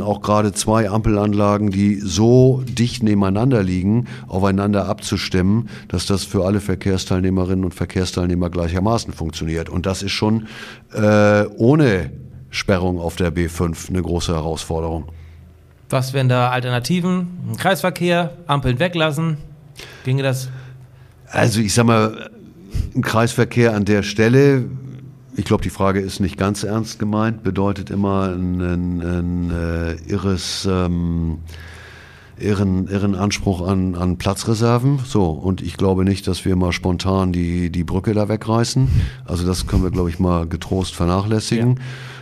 Auch 0.00 0.22
gerade 0.22 0.52
zwei 0.52 0.88
Ampelanlagen, 0.88 1.70
die 1.70 1.96
so 1.96 2.62
dicht 2.66 3.02
nebeneinander 3.02 3.62
liegen, 3.62 4.06
aufeinander 4.26 4.86
abzustimmen, 4.86 5.68
dass 5.88 6.06
das 6.06 6.24
für 6.24 6.46
alle 6.46 6.60
Verkehrsteilnehmerinnen 6.60 7.66
und 7.66 7.74
Verkehrsteilnehmer 7.74 8.48
gleichermaßen 8.48 9.12
funktioniert. 9.12 9.68
Und 9.68 9.84
das 9.84 10.02
ist 10.02 10.12
schon 10.12 10.46
äh, 10.94 11.44
ohne 11.56 12.10
Sperrung 12.50 12.98
auf 12.98 13.16
der 13.16 13.30
B5 13.30 13.90
eine 13.90 14.00
große 14.00 14.34
Herausforderung. 14.34 15.04
Was 15.90 16.12
wären 16.12 16.28
da 16.28 16.50
Alternativen? 16.50 17.28
Kreisverkehr, 17.58 18.32
Ampeln 18.46 18.78
weglassen? 18.78 19.38
Ginge 20.04 20.22
das? 20.22 20.48
Also 21.30 21.60
ich 21.60 21.74
sag 21.74 21.86
mal, 21.86 22.30
ein 22.94 23.02
Kreisverkehr 23.02 23.74
an 23.74 23.84
der 23.84 24.02
Stelle, 24.02 24.64
ich 25.36 25.44
glaube, 25.44 25.62
die 25.62 25.70
Frage 25.70 26.00
ist 26.00 26.20
nicht 26.20 26.36
ganz 26.36 26.64
ernst 26.64 26.98
gemeint, 26.98 27.42
bedeutet 27.42 27.90
immer 27.90 28.30
ein, 28.30 28.60
ein, 28.60 29.00
ein 29.00 29.50
äh, 29.50 29.92
irres, 30.10 30.66
ähm, 30.68 31.38
irren, 32.38 32.88
irren 32.88 33.14
Anspruch 33.14 33.66
an, 33.66 33.94
an 33.94 34.16
Platzreserven. 34.16 35.00
So, 35.04 35.26
und 35.26 35.62
ich 35.62 35.76
glaube 35.76 36.04
nicht, 36.04 36.26
dass 36.26 36.44
wir 36.44 36.56
mal 36.56 36.72
spontan 36.72 37.32
die, 37.32 37.70
die 37.70 37.84
Brücke 37.84 38.14
da 38.14 38.28
wegreißen. 38.28 38.88
Also 39.26 39.46
das 39.46 39.66
können 39.66 39.84
wir, 39.84 39.90
glaube 39.90 40.10
ich, 40.10 40.18
mal 40.18 40.46
getrost 40.48 40.96
vernachlässigen. 40.96 41.80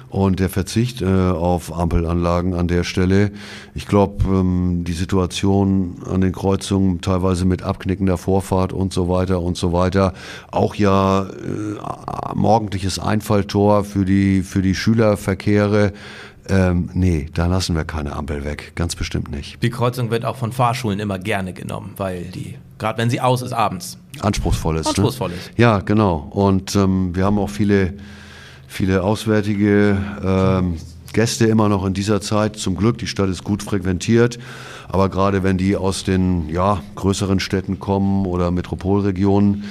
Und 0.08 0.40
der 0.40 0.48
Verzicht 0.48 1.02
äh, 1.02 1.06
auf 1.06 1.76
Ampelanlagen 1.76 2.54
an 2.54 2.68
der 2.68 2.84
Stelle, 2.84 3.32
ich 3.74 3.86
glaube, 3.86 4.24
ähm, 4.24 4.84
die 4.84 4.92
Situation 4.92 5.96
an 6.08 6.20
den 6.20 6.32
Kreuzungen, 6.32 7.00
teilweise 7.00 7.44
mit 7.44 7.62
abknickender 7.62 8.16
Vorfahrt 8.16 8.72
und 8.72 8.92
so 8.92 9.08
weiter 9.08 9.40
und 9.40 9.56
so 9.56 9.72
weiter, 9.72 10.14
auch 10.50 10.74
ja 10.74 11.24
äh, 11.24 12.34
morgendliches 12.34 12.98
Einfalltor 12.98 13.84
für 13.84 14.04
die, 14.04 14.42
für 14.42 14.62
die 14.62 14.74
Schülerverkehre. 14.74 15.92
Ähm, 16.48 16.90
nee, 16.92 17.28
da 17.34 17.46
lassen 17.46 17.74
wir 17.74 17.84
keine 17.84 18.12
Ampel 18.12 18.44
weg, 18.44 18.72
ganz 18.76 18.94
bestimmt 18.94 19.30
nicht. 19.30 19.60
Die 19.62 19.70
Kreuzung 19.70 20.10
wird 20.10 20.24
auch 20.24 20.36
von 20.36 20.52
Fahrschulen 20.52 21.00
immer 21.00 21.18
gerne 21.18 21.52
genommen, 21.52 21.94
weil 21.96 22.24
die, 22.26 22.56
gerade 22.78 22.98
wenn 22.98 23.10
sie 23.10 23.20
aus 23.20 23.42
ist 23.42 23.52
abends, 23.52 23.98
anspruchsvoll 24.20 24.76
ist. 24.76 24.86
Anspruchsvoll 24.86 25.30
ne? 25.30 25.34
ist. 25.36 25.50
Ja, 25.56 25.80
genau. 25.80 26.28
Und 26.30 26.76
ähm, 26.76 27.14
wir 27.14 27.24
haben 27.24 27.38
auch 27.38 27.50
viele, 27.50 27.94
viele 28.68 29.02
auswärtige 29.02 29.96
ähm, 30.24 30.76
Gäste 31.12 31.46
immer 31.46 31.68
noch 31.68 31.84
in 31.86 31.94
dieser 31.94 32.20
Zeit. 32.20 32.56
Zum 32.56 32.76
Glück, 32.76 32.98
die 32.98 33.06
Stadt 33.06 33.30
ist 33.30 33.44
gut 33.44 33.62
frequentiert. 33.62 34.38
Aber 34.88 35.08
gerade 35.08 35.42
wenn 35.42 35.58
die 35.58 35.76
aus 35.76 36.04
den 36.04 36.48
ja, 36.48 36.82
größeren 36.94 37.40
Städten 37.40 37.80
kommen 37.80 38.26
oder 38.26 38.50
Metropolregionen, 38.50 39.64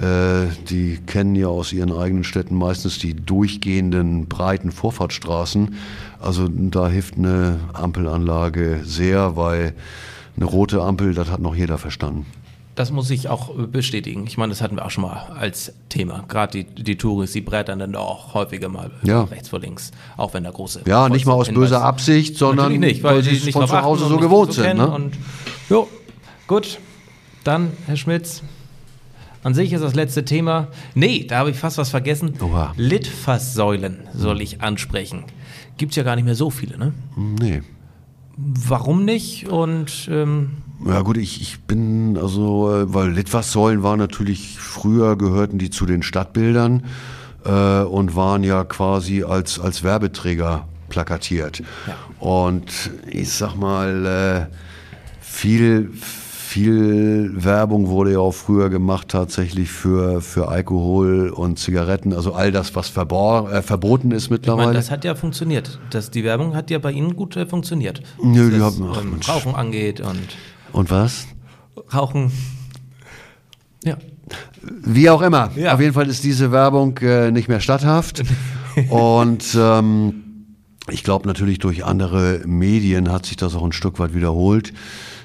äh, 0.00 0.46
die 0.68 0.98
kennen 1.06 1.34
ja 1.34 1.48
aus 1.48 1.72
ihren 1.72 1.92
eigenen 1.92 2.24
Städten 2.24 2.54
meistens 2.56 2.98
die 2.98 3.14
durchgehenden 3.14 4.26
breiten 4.26 4.72
Vorfahrtsstraßen. 4.72 5.74
Also 6.20 6.48
da 6.48 6.88
hilft 6.88 7.16
eine 7.16 7.60
Ampelanlage 7.72 8.80
sehr, 8.84 9.36
weil 9.36 9.74
eine 10.36 10.44
rote 10.44 10.82
Ampel, 10.82 11.14
das 11.14 11.30
hat 11.30 11.40
noch 11.40 11.54
jeder 11.54 11.78
verstanden. 11.78 12.26
Das 12.80 12.90
muss 12.90 13.10
ich 13.10 13.28
auch 13.28 13.54
bestätigen. 13.54 14.26
Ich 14.26 14.38
meine, 14.38 14.48
das 14.52 14.62
hatten 14.62 14.76
wir 14.76 14.86
auch 14.86 14.90
schon 14.90 15.02
mal 15.02 15.36
als 15.38 15.74
Thema. 15.90 16.24
Gerade 16.28 16.64
die, 16.64 16.82
die 16.82 16.96
Touris, 16.96 17.32
die 17.32 17.42
brettern 17.42 17.78
dann 17.78 17.94
auch 17.94 18.32
häufiger 18.32 18.70
mal 18.70 18.90
Ja. 19.02 19.24
rechts 19.24 19.50
vor 19.50 19.58
links, 19.60 19.90
auch 20.16 20.32
wenn 20.32 20.44
da 20.44 20.50
große. 20.50 20.80
Ja, 20.86 21.10
nicht 21.10 21.26
mal 21.26 21.34
aus 21.34 21.48
Hinweis- 21.48 21.60
böser 21.68 21.84
Absicht, 21.84 22.38
sondern 22.38 22.72
nicht, 22.78 23.02
weil, 23.02 23.16
weil 23.16 23.22
sie 23.22 23.32
nicht 23.32 23.52
von 23.52 23.66
zu 23.68 23.82
Hause 23.82 24.06
so 24.06 24.16
gewohnt 24.16 24.54
so 24.54 24.62
sind. 24.62 24.64
kennen 24.78 24.80
Ne? 24.80 24.90
Und, 24.90 25.12
jo, 25.68 25.88
gut. 26.46 26.78
Dann, 27.44 27.72
Herr 27.86 27.98
Schmitz, 27.98 28.42
an 29.42 29.52
sich 29.52 29.74
ist 29.74 29.82
das 29.82 29.94
letzte 29.94 30.24
Thema. 30.24 30.68
Nee, 30.94 31.26
da 31.28 31.36
habe 31.40 31.50
ich 31.50 31.58
fast 31.58 31.76
was 31.76 31.90
vergessen. 31.90 32.32
Oha. 32.40 32.72
Litfaßsäulen 32.78 34.08
soll 34.14 34.40
ich 34.40 34.62
ansprechen. 34.62 35.24
Gibt 35.76 35.92
es 35.92 35.96
ja 35.96 36.02
gar 36.02 36.16
nicht 36.16 36.24
mehr 36.24 36.34
so 36.34 36.48
viele, 36.48 36.78
ne? 36.78 36.94
Nee. 37.14 37.60
Warum 38.38 39.04
nicht? 39.04 39.48
Und 39.50 40.08
ähm, 40.10 40.52
Ja 40.86 41.02
gut, 41.02 41.16
ich, 41.18 41.40
ich 41.42 41.60
bin, 41.60 42.16
also, 42.16 42.84
weil 42.86 43.10
Litfaßsäulen 43.10 43.82
waren 43.82 43.98
natürlich, 43.98 44.58
früher 44.58 45.16
gehörten 45.16 45.58
die 45.58 45.70
zu 45.70 45.84
den 45.86 46.02
Stadtbildern 46.02 46.84
äh, 47.44 47.82
und 47.82 48.16
waren 48.16 48.42
ja 48.44 48.64
quasi 48.64 49.22
als, 49.22 49.58
als 49.60 49.82
Werbeträger 49.82 50.66
plakatiert. 50.88 51.62
Und 52.18 52.90
ich 53.06 53.30
sag 53.32 53.56
mal, 53.56 54.48
äh, 54.50 54.54
viel, 55.20 55.90
viel 55.94 57.30
Werbung 57.44 57.88
wurde 57.88 58.12
ja 58.12 58.18
auch 58.18 58.32
früher 58.34 58.70
gemacht 58.70 59.08
tatsächlich 59.08 59.70
für, 59.70 60.20
für 60.20 60.48
Alkohol 60.48 61.28
und 61.28 61.58
Zigaretten, 61.58 62.12
also 62.12 62.32
all 62.32 62.50
das, 62.50 62.74
was 62.74 62.88
äh, 62.96 63.62
verboten 63.62 64.10
ist 64.10 64.24
ich 64.24 64.30
meine, 64.30 64.38
mittlerweile. 64.40 64.72
das 64.72 64.90
hat 64.90 65.04
ja 65.04 65.14
funktioniert. 65.14 65.78
Das, 65.90 66.10
die 66.10 66.24
Werbung 66.24 66.54
hat 66.56 66.70
ja 66.70 66.78
bei 66.78 66.90
Ihnen 66.90 67.14
gut 67.14 67.36
äh, 67.36 67.46
funktioniert. 67.46 68.02
Nö, 68.22 68.50
die 68.50 68.60
Was 68.60 68.80
haben- 68.80 68.90
ach, 68.92 69.02
ähm. 69.02 69.20
Rauchen 69.28 69.54
angeht 69.54 70.00
und 70.00 70.18
und 70.72 70.90
was? 70.90 71.26
Rauchen. 71.92 72.30
Ja. 73.84 73.96
Wie 74.62 75.08
auch 75.10 75.22
immer. 75.22 75.50
Ja. 75.56 75.74
Auf 75.74 75.80
jeden 75.80 75.94
Fall 75.94 76.08
ist 76.08 76.24
diese 76.24 76.52
Werbung 76.52 76.98
äh, 76.98 77.30
nicht 77.30 77.48
mehr 77.48 77.60
statthaft. 77.60 78.22
Und 78.90 79.56
ähm, 79.58 80.22
ich 80.90 81.02
glaube 81.02 81.26
natürlich 81.26 81.58
durch 81.58 81.84
andere 81.84 82.42
Medien 82.46 83.10
hat 83.10 83.26
sich 83.26 83.36
das 83.36 83.54
auch 83.54 83.64
ein 83.64 83.72
Stück 83.72 83.98
weit 83.98 84.14
wiederholt. 84.14 84.72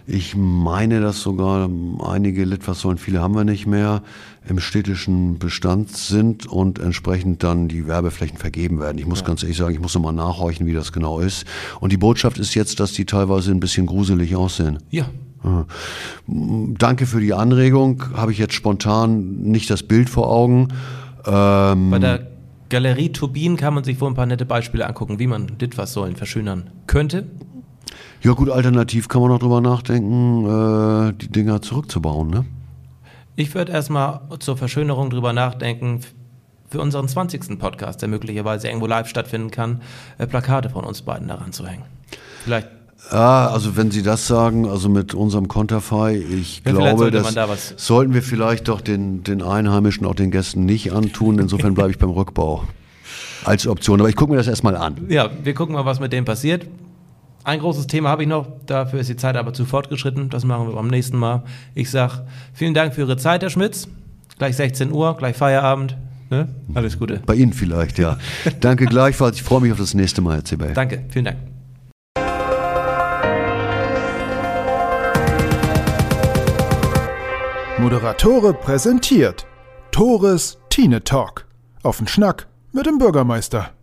Ich 0.08 0.36
meine, 0.36 1.02
dass 1.02 1.22
sogar 1.22 1.68
einige 2.04 2.46
Litfaßsäulen, 2.46 3.00
viele 3.00 3.22
haben 3.22 3.34
wir 3.34 3.44
nicht 3.44 3.66
mehr, 3.66 4.04
im 4.48 4.60
städtischen 4.60 5.40
Bestand 5.40 5.98
sind 5.98 6.46
und 6.46 6.78
entsprechend 6.78 7.42
dann 7.42 7.68
die 7.68 7.88
Werbeflächen 7.88 8.38
vergeben 8.38 8.80
werden. 8.80 9.00
Ich 9.00 9.08
muss 9.08 9.24
ganz 9.24 9.42
ehrlich 9.42 9.58
sagen, 9.58 9.74
ich 9.74 9.82
muss 9.82 9.96
nochmal 9.96 10.14
nachhorchen, 10.14 10.68
wie 10.68 10.74
das 10.74 10.92
genau 10.92 11.20
ist. 11.20 11.46
Und 11.80 11.92
die 11.92 11.98
Botschaft 11.98 12.38
ist 12.38 12.54
jetzt, 12.54 12.80
dass 12.80 12.94
die 12.94 13.06
teilweise 13.06 13.50
ein 13.50 13.60
bisschen 13.60 13.88
gruselig 13.88 14.36
aussehen. 14.36 14.78
Ja. 14.92 15.10
Danke 16.28 17.06
für 17.06 17.20
die 17.20 17.34
Anregung. 17.34 18.04
Habe 18.16 18.32
ich 18.32 18.38
jetzt 18.38 18.54
spontan 18.54 19.38
nicht 19.42 19.70
das 19.70 19.84
Bild 19.84 20.10
vor 20.10 20.30
Augen. 20.30 20.70
Ähm, 21.26 21.92
Bei 21.92 22.00
der 22.00 22.28
Galerie 22.70 23.12
Turbin 23.12 23.58
kann 23.58 23.74
man 23.74 23.84
sich 23.84 24.02
wohl 24.02 24.10
ein 24.10 24.16
paar 24.16 24.26
nette 24.26 24.46
Beispiele 24.46 24.88
angucken, 24.88 25.20
wie 25.20 25.28
man 25.28 25.48
Litfaßsäulen 25.60 26.16
verschönern 26.16 26.72
könnte. 26.88 27.28
ja 28.22 28.32
gut, 28.34 28.50
alternativ 28.50 29.08
kann 29.08 29.22
man 29.22 29.30
noch 29.32 29.40
drüber 29.40 29.62
nachdenken, 29.62 30.46
äh, 30.46 31.14
die 31.14 31.28
Dinger 31.28 31.62
zurückzubauen. 31.62 32.30
Ne? 32.30 32.46
Ich 33.36 33.54
würde 33.54 33.72
erstmal 33.72 34.22
zur 34.40 34.58
Verschönerung 34.58 35.10
drüber 35.10 35.34
nachdenken, 35.34 36.02
für 36.70 36.82
unseren 36.82 37.08
20. 37.08 37.60
Podcast, 37.60 38.02
der 38.02 38.10
möglicherweise 38.10 38.68
irgendwo 38.68 38.88
live 38.88 39.08
stattfinden 39.08 39.52
kann, 39.52 39.82
äh, 40.18 40.28
Plakate 40.28 40.70
von 40.70 40.84
uns 40.84 41.04
beiden 41.04 41.28
daran 41.28 41.52
zu 41.52 41.66
hängen. 41.66 41.84
Vielleicht, 42.44 42.68
Ja, 43.12 43.48
also 43.50 43.78
wenn 43.78 43.92
Sie 43.92 44.02
das 44.02 44.26
sagen, 44.26 44.68
also 44.68 44.90
mit 44.90 45.14
unserem 45.14 45.48
Konterfei, 45.48 46.16
ich 46.18 46.62
Ja, 46.66 46.72
glaube, 46.72 46.98
sollte 46.98 47.18
das 47.18 47.24
man 47.26 47.36
da 47.36 47.48
was- 47.50 47.74
sollten 47.78 48.14
wir 48.14 48.24
vielleicht 48.24 48.68
doch 48.68 48.82
den, 48.82 49.24
den 49.24 49.42
Einheimischen, 49.44 50.08
auch 50.08 50.16
den 50.16 50.32
Gästen 50.32 50.66
nicht 50.66 50.92
antun. 50.92 51.38
Insofern 51.38 51.76
bleibe 51.76 51.92
ich 51.92 52.00
beim 52.00 52.10
Rückbau 52.10 52.64
als 53.44 53.68
Option. 53.68 54.00
Aber 54.00 54.10
ich 54.10 54.16
gucke 54.16 54.32
mir 54.32 54.38
das 54.38 54.48
erstmal 54.48 54.76
an. 54.76 55.06
ja, 55.10 55.30
wir 55.44 55.54
gucken 55.54 55.76
mal, 55.76 55.86
was 55.86 56.00
mit 56.00 56.14
dem 56.14 56.26
passiert. 56.26 56.66
Ein 57.44 57.60
großes 57.60 57.86
Thema 57.86 58.10
habe 58.10 58.24
ich 58.24 58.28
noch, 58.28 58.48
dafür 58.66 59.00
ist 59.00 59.08
die 59.08 59.18
Zeit 59.18 59.38
aber 59.38 59.54
zu 59.54 59.66
fortgeschritten. 59.66 60.30
Das 60.32 60.44
machen 60.46 60.68
wir 60.68 60.74
beim 60.74 60.88
nächsten 60.88 61.18
Mal. 61.18 61.44
Ich 61.76 61.92
sage 61.92 62.26
vielen 62.54 62.74
Dank 62.74 62.96
für 62.96 63.02
Ihre 63.02 63.18
Zeit, 63.18 63.44
Herr 63.44 63.52
Schmitz. 63.52 63.88
Gleich 64.40 64.56
16 64.56 64.92
Uhr, 64.92 65.16
gleich 65.16 65.36
Feierabend. 65.38 65.96
Ne? 66.32 66.48
Alles 66.74 66.98
Gute. 66.98 67.22
Bei 67.28 67.36
Ihnen 67.36 67.54
vielleicht, 67.54 68.00
ja. 68.00 68.18
Danke 68.62 68.88
gleichfalls. 68.88 69.36
Ich 69.38 69.44
freue 69.44 69.62
mich 69.62 69.72
auf 69.72 69.78
das 69.78 69.94
nächste 69.94 70.22
Mal, 70.22 70.38
Herr 70.38 70.44
Zibel. 70.46 70.74
Danke, 70.74 71.04
vielen 71.10 71.26
Dank. 71.26 71.38
Moderatore 77.86 78.56
präsentiert 78.56 79.46
Tores 79.92 80.58
Tine 80.70 81.04
Talk. 81.04 81.46
Auf 81.84 81.98
den 81.98 82.08
Schnack 82.08 82.48
mit 82.72 82.88
dem 82.88 82.98
Bürgermeister. 82.98 83.75